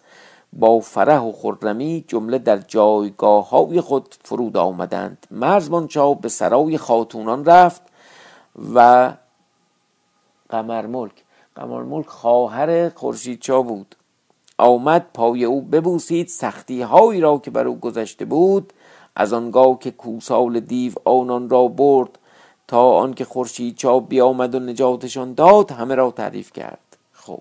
با 0.54 0.80
فرح 0.80 1.20
و 1.20 1.32
خرمی 1.32 2.06
جمله 2.08 2.38
در 2.38 2.58
جایگاه 2.58 3.50
های 3.50 3.82
خود 3.82 4.16
فرود 4.24 4.58
آمدند. 4.58 5.28
مرزبان 5.32 5.88
شاه 5.88 6.22
به 6.22 6.30
سرای 6.30 6.78
خاتونان 6.78 7.46
رفت 7.46 7.82
و 8.76 9.14
قمر 10.50 10.86
ملک 10.86 11.24
قمر 11.56 11.84
ملک 11.84 12.08
خواهر 12.08 12.90
خورشید 12.90 13.48
بود. 13.48 13.96
آمد 14.58 15.06
پای 15.14 15.46
او 15.46 15.62
ببوسید 15.62 16.28
سختی 16.28 16.82
هایی 16.82 17.22
را 17.22 17.38
که 17.38 17.52
بر 17.52 17.68
او 17.68 17.80
گذشته 17.80 18.26
بود 18.26 18.74
از 19.16 19.34
آنگاه 19.34 19.80
که 19.80 19.92
کوسال 19.92 20.60
دیو 20.60 20.94
آنان 21.06 21.50
را 21.50 21.68
برد 21.68 22.20
تا 22.68 22.92
آنکه 22.92 23.26
خورشید 23.26 23.76
چا 23.76 24.00
بیامد 24.00 24.56
و 24.56 24.60
نجاتشان 24.60 25.34
داد 25.34 25.72
همه 25.72 25.96
را 25.96 26.12
تعریف 26.12 26.54
کرد. 26.54 26.98
خب 27.14 27.40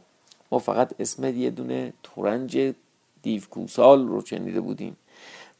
ما 0.53 0.59
فقط 0.59 0.94
اسم 0.99 1.25
یه 1.25 1.51
دونه 1.51 1.92
تورنج 2.03 2.75
دیو 3.22 3.42
کوسال 3.50 4.09
رو 4.09 4.26
شنیده 4.26 4.61
بودیم. 4.61 4.96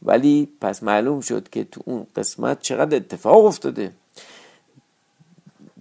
ولی 0.03 0.49
پس 0.61 0.83
معلوم 0.83 1.21
شد 1.21 1.49
که 1.49 1.65
تو 1.65 1.81
اون 1.85 2.07
قسمت 2.17 2.63
چقدر 2.63 2.97
اتفاق 2.97 3.45
افتاده. 3.45 3.93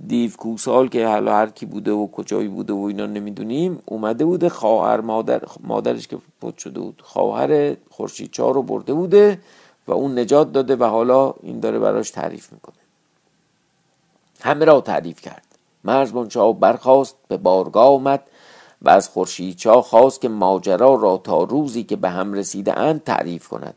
دیو 0.08 0.32
کوسال 0.32 0.88
که 0.88 1.08
حالا 1.08 1.36
هر 1.36 1.50
کی 1.50 1.66
بوده 1.66 1.92
و 1.92 2.08
کجایی 2.08 2.48
بوده 2.48 2.74
و 2.74 2.82
اینا 2.82 3.06
نمی‌دونیم 3.06 3.80
اومده 3.86 4.26
بوده 4.26 4.50
خواهر 4.50 5.02
مادر 5.02 5.42
مادرش 5.64 6.08
که 6.08 6.18
پد 6.42 6.58
شده 6.58 6.80
بود 6.80 7.02
خواهر 7.06 7.76
خورشید 7.90 8.32
چار 8.32 8.54
رو 8.54 8.64
برده 8.64 8.94
بوده 8.94 9.40
و 9.88 9.92
اون 9.92 10.20
نجات 10.20 10.52
داده 10.52 10.76
و 10.76 10.84
حالا 10.84 11.34
این 11.44 11.60
داره 11.60 11.80
براش 11.80 12.12
تعریف 12.12 12.54
می‌کنه. 12.54 12.76
همه 14.42 14.66
را 14.66 14.82
تعریف 14.82 15.22
کرد. 15.22 15.46
مرزبان 15.84 16.30
شاه 16.30 16.60
برخواست 16.60 17.16
به 17.28 17.38
بارگاه 17.38 17.88
آمد 17.88 18.24
و 18.82 18.90
از 18.90 19.10
خورشید 19.10 19.56
چا 19.56 19.82
خواست 19.82 20.22
که 20.22 20.30
ماجرا 20.30 20.96
را 20.96 21.18
تا 21.18 21.44
روزی 21.44 21.84
که 21.84 21.96
به 21.96 22.10
هم 22.10 22.34
رسیده 22.34 22.80
اند 22.80 23.04
تعریف 23.04 23.48
کند. 23.48 23.76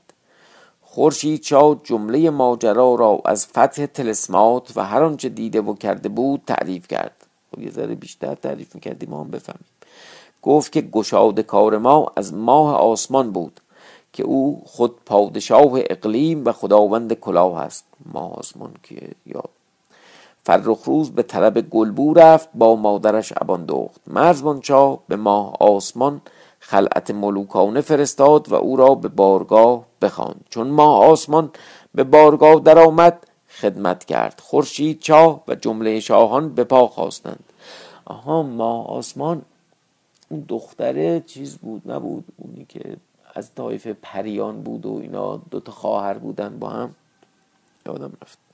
خورشید 0.83 1.43
شاه 1.43 1.81
جمله 1.85 2.31
ماجرا 2.31 2.95
را 2.95 3.21
از 3.25 3.47
فتح 3.47 3.87
تلسمات 3.87 4.73
و 4.77 4.85
هر 4.85 5.03
آنچه 5.03 5.29
دیده 5.29 5.61
و 5.61 5.75
کرده 5.75 6.09
بود 6.09 6.43
تعریف 6.47 6.89
کرد. 6.89 7.27
خب 7.51 7.63
یه 7.63 7.71
ذره 7.71 7.95
بیشتر 7.95 8.35
تعریف 8.35 8.75
می‌کردیم 8.75 9.11
ما 9.11 9.21
هم 9.21 9.31
بفهمیم. 9.31 9.65
گفت 10.43 10.73
که 10.73 10.81
گشاد 10.81 11.41
کار 11.41 11.79
ما 11.79 12.13
از 12.17 12.35
ماه 12.35 12.75
آسمان 12.75 13.31
بود 13.31 13.61
که 14.13 14.23
او 14.23 14.63
خود 14.67 14.97
پادشاه 15.07 15.73
اقلیم 15.75 16.45
و 16.45 16.53
خداوند 16.53 17.13
کلاه 17.13 17.59
است. 17.59 17.85
ماه 18.13 18.35
آسمان 18.35 18.75
که 18.83 19.09
یا 19.27 19.43
فرخ 20.45 20.83
روز 20.85 21.11
به 21.11 21.23
طلب 21.23 21.61
گلبو 21.61 22.15
رفت 22.15 22.49
با 22.55 22.77
مادرش 22.77 23.33
ابان 23.37 23.65
دخت. 23.65 24.01
مرزبان 24.07 24.63
به 25.09 25.17
ماه 25.17 25.57
آسمان 25.61 26.21
خلعت 26.61 27.11
ملوکانه 27.11 27.81
فرستاد 27.81 28.53
و 28.53 28.55
او 28.55 28.77
را 28.77 28.95
به 28.95 29.09
بارگاه 29.09 29.85
بخواند. 30.03 30.45
چون 30.51 30.67
ما 30.67 30.97
آسمان 30.97 31.51
به 31.95 32.05
بارگاه 32.05 32.61
درآمد 32.61 33.27
خدمت 33.49 34.05
کرد. 34.05 34.41
خورشید 34.41 35.01
چاه 35.01 35.43
و 35.49 35.55
جمله 35.55 36.01
شاهان 36.01 36.55
به 36.55 36.65
پا 36.65 36.87
خواستند. 36.87 37.45
آها 38.05 38.43
ما 38.43 38.83
آسمان؟ 38.83 39.43
اون 40.29 40.45
دختره 40.49 41.21
چیز 41.27 41.59
بود؟ 41.59 41.91
نبود 41.91 42.25
اونی 42.37 42.65
که 42.69 42.97
از 43.35 43.55
طایف 43.55 43.87
پریان 43.87 44.63
بود 44.63 44.87
و 44.87 44.99
اینا 45.03 45.37
دوتا 45.37 45.73
خواهر 45.73 46.15
بودن 46.15 46.59
با 46.59 46.69
هم؟ 46.69 46.95
یادم 47.87 48.13
رفت. 48.23 48.50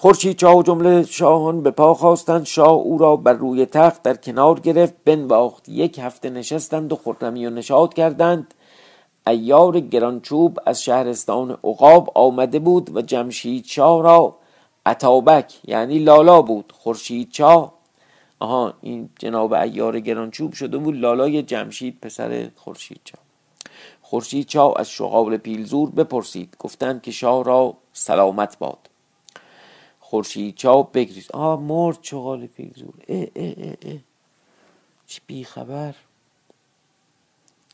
خورشید 0.00 0.36
چاه 0.36 0.56
و 0.56 0.62
جمله 0.62 1.02
شاهان 1.02 1.62
به 1.62 1.70
پا 1.70 1.94
خواستند. 1.94 2.44
شاه 2.44 2.70
او 2.70 2.98
را 2.98 3.16
بر 3.16 3.32
روی 3.32 3.66
تخت 3.66 4.02
در 4.02 4.14
کنار 4.14 4.60
گرفت 4.60 4.94
بنواخت. 5.04 5.68
یک 5.68 5.98
هفته 5.98 6.30
نشستند 6.30 6.92
و 6.92 6.96
خرمی 6.96 7.46
و 7.46 7.50
نشاد 7.50 7.94
کردند. 7.94 8.54
ایار 9.26 9.80
گرانچوب 9.80 10.58
از 10.66 10.82
شهرستان 10.82 11.58
عقاب 11.64 12.12
آمده 12.14 12.58
بود 12.58 12.96
و 12.96 13.02
جمشید 13.02 13.64
شاه 13.64 14.02
را 14.02 14.36
عطابک 14.86 15.54
یعنی 15.64 15.98
لالا 15.98 16.42
بود 16.42 16.72
خورشید 16.76 17.30
چاه 17.30 17.74
آها 18.40 18.74
این 18.80 19.10
جناب 19.18 19.52
ایار 19.52 20.00
گرانچوب 20.00 20.52
شده 20.52 20.78
بود 20.78 20.96
لالای 20.96 21.42
جمشید 21.42 21.98
پسر 22.02 22.50
خورشید 22.56 23.00
چاه 23.04 23.20
خورشید 24.02 24.46
چاه 24.46 24.74
از 24.76 24.90
شغال 24.90 25.36
پیلزور 25.36 25.90
بپرسید. 25.90 26.56
گفتند 26.58 27.02
که 27.02 27.10
شاه 27.10 27.44
را 27.44 27.76
سلامت 27.92 28.58
باد. 28.58 28.87
خورشید 30.10 30.54
چاپ 30.54 30.92
بگریز. 30.92 31.30
آه 31.30 31.60
مرد 31.60 31.98
چغال 32.02 32.46
پیگزور 32.46 32.94
اه 33.08 33.26
اه 33.36 33.54
اه 33.56 33.74
اه. 33.82 33.98
چی 35.06 35.20
بی 35.26 35.44
خبر 35.44 35.94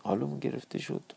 حالمون 0.03 0.39
گرفته 0.39 0.79
شد. 0.79 1.13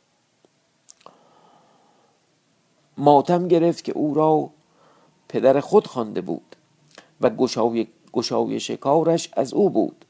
ماتم 2.98 3.48
گرفت 3.48 3.84
که 3.84 3.92
او 3.92 4.14
را 4.14 4.50
پدر 5.30 5.60
خود 5.60 5.88
خوانده 5.88 6.22
بود 6.22 6.56
و 7.22 7.30
گشای, 7.30 7.88
گشای 8.14 8.60
شکارش 8.60 9.30
از 9.34 9.54
او 9.54 9.70
بود. 9.70 10.06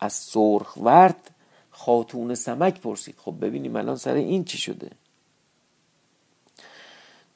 از 0.00 0.12
سرخ 0.12 0.76
ورد 0.76 1.30
خاتون 1.70 2.34
سمک 2.34 2.80
پرسید. 2.80 3.14
خب 3.18 3.34
ببینیم 3.40 3.76
الان 3.76 3.96
سر 3.96 4.14
این 4.14 4.44
چی 4.44 4.58
شده؟ 4.58 4.90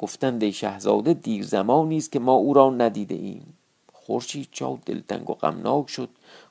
گفتند 0.01 0.51
شهزاده 0.51 1.15
دیر 1.15 1.45
زمانی 1.45 1.97
است 1.97 2.13
که 2.13 2.19
ما 2.19 2.33
او 2.33 2.55
را 2.55 2.71
ندیده 2.71 3.15
ایم. 3.15 3.55
خورشید 3.93 4.49
چاو 4.53 4.79
دلتنگ 4.87 5.31
و 5.31 5.35
غمناک 5.35 5.89
شد. 5.91 6.09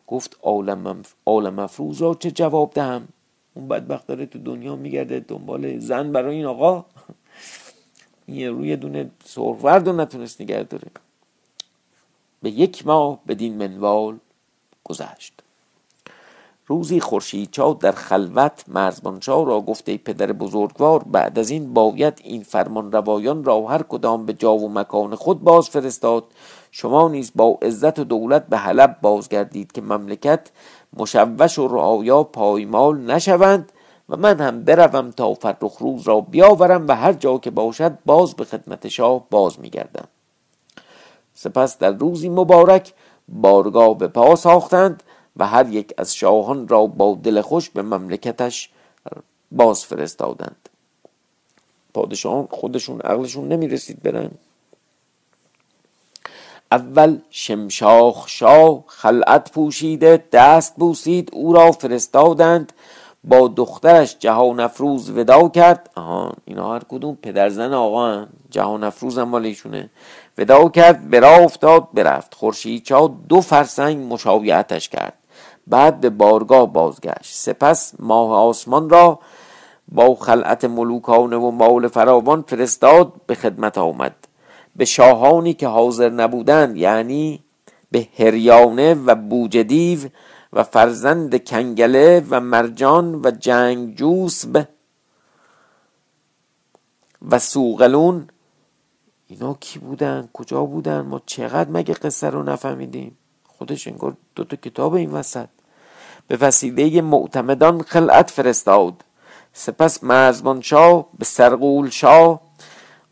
گفت 0.08 0.38
عالم, 0.42 1.02
عالم 1.26 1.60
افروز 1.60 2.02
را 2.02 2.14
چه 2.14 2.32
جواب 2.32 2.74
دهم؟ 2.74 3.08
اون 3.54 3.68
بدبخت 3.68 4.08
داره 4.08 4.26
تو 4.26 4.40
دنیا 4.40 4.76
میگرده 4.76 5.20
دنبال 5.20 5.80
زن 5.80 6.12
برای 6.12 6.36
این 6.36 6.46
آقا؟ 6.46 6.86
این 8.26 8.48
روی 8.48 8.76
دونه 8.76 9.12
سرورد 9.26 9.90
رو 9.90 9.96
نتونست 9.96 10.42
نگه 10.42 10.64
داره. 10.64 10.88
به 12.42 12.50
یک 12.50 12.88
ماه 12.88 13.20
بدین 13.28 13.58
منوال 13.58 14.18
گذشت. 14.84 15.44
روزی 16.70 17.00
خورشیدچا 17.00 17.74
در 17.74 17.92
خلوت 17.92 18.64
مرزبانشاه 18.68 19.46
را 19.46 19.62
گفته 19.62 19.98
پدر 19.98 20.32
بزرگوار 20.32 21.04
بعد 21.04 21.40
از 21.40 21.50
این 21.50 21.74
باید 21.74 22.22
این 22.24 22.44
فرمان 22.44 22.92
روایان 22.92 23.44
را 23.44 23.62
هر 23.62 23.84
کدام 23.84 24.26
به 24.26 24.34
جا 24.34 24.54
و 24.54 24.70
مکان 24.70 25.16
خود 25.16 25.44
باز 25.44 25.70
فرستاد. 25.70 26.24
شما 26.72 27.10
نیز 27.10 27.32
با 27.36 27.58
عزت 27.62 28.00
و 28.00 28.04
دولت 28.04 28.48
به 28.48 28.58
حلب 28.58 28.98
بازگردید 29.02 29.72
که 29.72 29.82
مملکت 29.82 30.50
مشوش 30.98 31.60
و 31.60 31.68
رعایا 31.68 32.24
پایمال 32.24 32.98
نشوند 32.98 33.72
و 34.10 34.18
من 34.18 34.40
هم 34.40 34.64
بروم 34.64 35.12
تا 35.12 35.34
فرخ 35.34 35.78
روز 35.78 36.08
را 36.08 36.22
بیاورم 36.22 36.88
و 36.88 36.96
هر 36.96 37.14
جا 37.14 37.38
که 37.38 37.52
باشد 37.52 37.98
باز 38.06 38.34
به 38.34 38.46
خدمت 38.46 38.88
شاه 38.88 39.26
باز 39.30 39.60
میگردم. 39.60 40.08
سپس 41.34 41.78
در 41.78 41.92
روزی 41.92 42.30
مبارک 42.30 42.94
بارگاه 43.30 43.98
به 43.98 44.08
پا 44.08 44.36
ساختند 44.36 45.04
و 45.40 45.48
هر 45.48 45.70
یک 45.70 45.94
از 45.98 46.16
شاهان 46.16 46.68
را 46.68 46.86
با 46.86 47.18
دل 47.24 47.42
خوش 47.42 47.70
به 47.70 47.82
مملکتش 47.82 48.70
باز 49.52 49.86
فرستادند 49.86 50.70
پادشاهان 51.94 52.48
خودشون 52.52 53.02
عقلشون 53.02 53.48
نمی‌رسید 53.48 54.04
برن. 54.04 54.32
اول 56.72 57.18
شمشاخ 57.30 58.28
شاه 58.28 58.84
خلعت 58.88 59.52
پوشیده 59.52 60.24
دست 60.32 60.76
بوسید 60.76 61.30
او 61.34 61.54
را 61.54 61.72
فرستادند. 61.72 62.74
با 63.24 63.48
دخترش 63.48 64.16
جهان 64.20 64.60
افروز 64.60 65.10
ودا 65.10 65.50
کرد. 65.50 65.90
آهان 65.96 66.34
اینا 66.46 66.74
هر 66.74 66.82
کدوم 66.90 67.18
پدرزن 67.22 67.74
آقا 67.74 68.14
هن. 68.14 68.28
جهان 68.50 68.84
افروز 68.84 69.18
هم 69.18 69.30
مالیشونه 69.30 69.90
ودا 70.38 70.70
کرد 70.70 71.10
برا 71.10 71.36
افتاد 71.36 71.88
برفت. 71.94 72.34
خورشید 72.34 72.84
چا 72.84 73.08
دو 73.08 73.42
فرسنگ 73.42 74.14
مشایعتش 74.14 74.90
کرد. 74.90 75.19
بعد 75.70 76.02
به 76.02 76.10
بارگاه 76.10 76.74
بازگشت. 76.74 77.36
سپس 77.36 77.94
ماه 78.00 78.32
آسمان 78.32 78.90
را 78.90 79.20
با 79.92 80.16
خلعت 80.16 80.66
ملوکانه 80.66 81.38
و 81.38 81.52
مال 81.52 81.88
فراوان 81.88 82.42
فرستاد 82.42 83.14
به 83.28 83.36
خدمت 83.36 83.78
آمد. 83.78 84.16
به 84.76 84.86
شاهانی 84.86 85.54
که 85.54 85.68
حاضر 85.68 86.10
نبودند 86.10 86.78
یعنی 86.78 87.44
به 87.92 88.08
هریانه 88.18 88.94
و 88.94 89.16
بوجدیو 89.16 90.00
و 90.54 90.64
فرزند 90.64 91.44
کنگله 91.44 92.26
و 92.30 92.40
مرجان 92.40 93.22
و 93.24 93.32
جنگجوسب 93.32 94.68
و 97.30 97.40
سوغلون. 97.40 98.28
اینا 99.28 99.54
کی 99.54 99.80
بودن؟ 99.80 100.30
کجا 100.34 100.66
بودن؟ 100.66 101.02
ما 101.02 101.22
چقدر 101.26 101.70
مگه 101.70 101.94
قصه 101.94 102.30
رو 102.30 102.44
نفهمیدیم؟ 102.44 103.18
خودش 103.48 103.88
انگار 103.88 104.18
دو 104.36 104.44
تا 104.44 104.56
کتاب 104.56 104.94
این 104.94 105.12
وسط. 105.12 105.48
به 106.30 106.38
وسیله 106.38 107.02
معتمدان 107.02 107.82
خلعت 107.82 108.32
فرستاد. 108.32 108.94
سپس 109.54 110.04
مرزبان 110.04 110.62
شاه 110.62 111.06
به 111.20 111.26
سرقول 111.26 111.90
شاه 111.90 112.42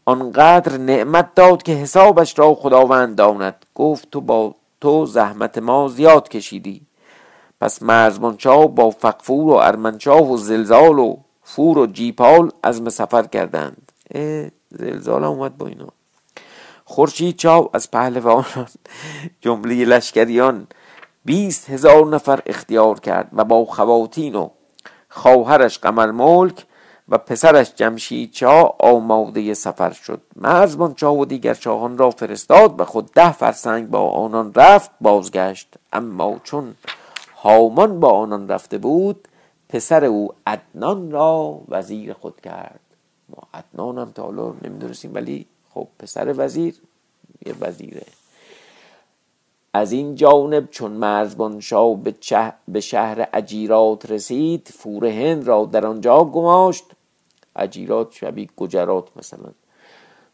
آنقدر 0.05 0.77
نعمت 0.77 1.35
داد 1.35 1.63
که 1.63 1.71
حسابش 1.71 2.39
را 2.39 2.55
خداوند 2.55 3.15
داند. 3.15 3.65
گفت 3.75 4.11
تو 4.11 4.21
با 4.21 4.55
تو 4.81 5.05
زحمت 5.05 5.57
ما 5.57 5.87
زیاد 5.87 6.29
کشیدی. 6.29 6.81
پس 7.61 7.83
مرزبانشاه 7.83 8.67
با 8.67 8.89
فقفور 8.89 9.53
و 9.53 9.55
ارمنشاه 9.55 10.31
و 10.31 10.37
زلزال 10.37 10.99
و 10.99 11.17
فور 11.43 11.77
و 11.77 11.85
جیپال 11.85 12.51
از 12.63 12.81
سفر 12.93 13.23
کردند. 13.23 13.91
زلزال 14.69 15.23
اومد 15.23 15.57
با 15.57 15.67
اینا. 15.67 15.87
خورشید 16.85 17.37
چاو 17.37 17.69
از 17.73 17.91
پهلوانان 17.91 18.67
جمله 19.41 19.85
لشکریان 19.85 20.67
بیست 21.27 21.69
هزار 21.69 22.07
نفر 22.07 22.39
اختیار 22.45 22.99
کرد 22.99 23.29
و 23.33 23.43
با 23.43 23.65
خواتین 23.65 24.35
و 24.35 24.49
خواهرش 25.09 25.79
قمر 25.79 26.11
ملک 26.11 26.65
و 27.09 27.17
پسرش 27.17 27.73
جمشید 27.75 28.31
چا 28.31 28.75
آماده 28.79 29.53
سفر 29.53 29.91
شد. 29.91 30.21
مرزبان 30.35 30.93
چا 30.93 31.15
و 31.15 31.25
دیگر 31.25 31.53
شاهان 31.53 31.97
را 31.97 32.09
فرستاد 32.09 32.81
و 32.81 32.85
خود 32.85 33.11
ده 33.13 33.31
فرسنگ 33.31 33.89
با 33.89 34.09
آنان 34.09 34.53
رفت 34.53 34.91
بازگشت. 35.01 35.73
اما 35.93 36.39
چون 36.43 36.75
هامان 37.35 37.99
با 37.99 38.11
آنان 38.11 38.47
رفته 38.47 38.77
بود 38.77 39.27
پسر 39.69 40.05
او 40.05 40.33
ادنان 40.47 41.11
را 41.11 41.61
وزیر 41.69 42.13
خود 42.13 42.41
کرد. 42.41 42.79
ما 43.29 43.43
ادنان 43.53 43.97
هم 43.97 44.11
تا 44.11 44.23
حالا 44.23 44.53
نمی‌دونستیم 44.61 45.11
ولی 45.13 45.45
خب 45.73 45.87
پسر 45.99 46.33
وزیر 46.37 46.75
یه 47.45 47.55
وزیره. 47.61 48.05
از 49.73 49.91
این 49.91 50.15
جانب 50.15 50.69
چون 50.69 50.91
مرزبان 50.91 51.59
شاه 51.59 51.97
به, 51.97 52.15
به 52.67 52.79
شهر 52.79 53.27
اجیرات 53.33 54.11
رسید 54.11 54.67
فور 54.73 55.05
هند 55.05 55.47
را 55.47 55.65
در 55.65 55.85
آنجا 55.85 56.23
گماشت. 56.23 56.85
اجیرات 57.55 58.11
شبیه 58.11 58.47
گجرات 58.57 59.07
مثلا. 59.15 59.49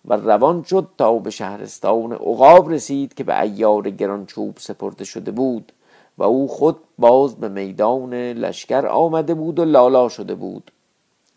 و 0.06 0.14
روان 0.14 0.64
شد 0.64 0.88
تا 0.98 1.18
به 1.18 1.30
شهرستان 1.30 2.12
عقاب 2.14 2.72
رسید 2.72 3.14
که 3.14 3.24
به 3.24 3.42
ایار 3.42 3.90
گرانچوب 3.90 4.58
سپرده 4.60 5.06
شده 5.06 5.32
بود. 5.32 5.72
و 6.18 6.24
او 6.24 6.48
خود 6.48 6.78
باز 6.98 7.36
به 7.36 7.50
میدان 7.50 8.14
لشکر 8.14 8.88
آمده 8.88 9.34
بود 9.34 9.60
و 9.60 9.66
لالا 9.66 10.10
شده 10.10 10.36
بود. 10.36 10.72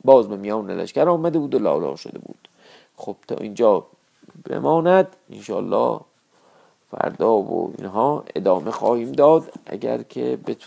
باز 0.05 0.29
به 0.29 0.37
میان 0.37 0.71
لشکر 0.71 1.09
آمده 1.09 1.39
بود 1.39 1.55
و 1.55 1.59
لالا 1.59 1.97
شده 1.97 2.19
بود. 2.19 2.49
خب 2.97 3.17
تا 3.29 3.35
اینجا 3.35 3.87
بماند. 4.51 5.17
انشالله 5.31 6.01
فردا 6.90 7.37
و 7.37 7.72
اینها 7.79 8.25
ادامه 8.37 8.70
خواهیم 8.70 9.12
داد. 9.12 9.53
اگر 9.66 10.03
که 10.03 10.38
بتونیم 10.46 10.66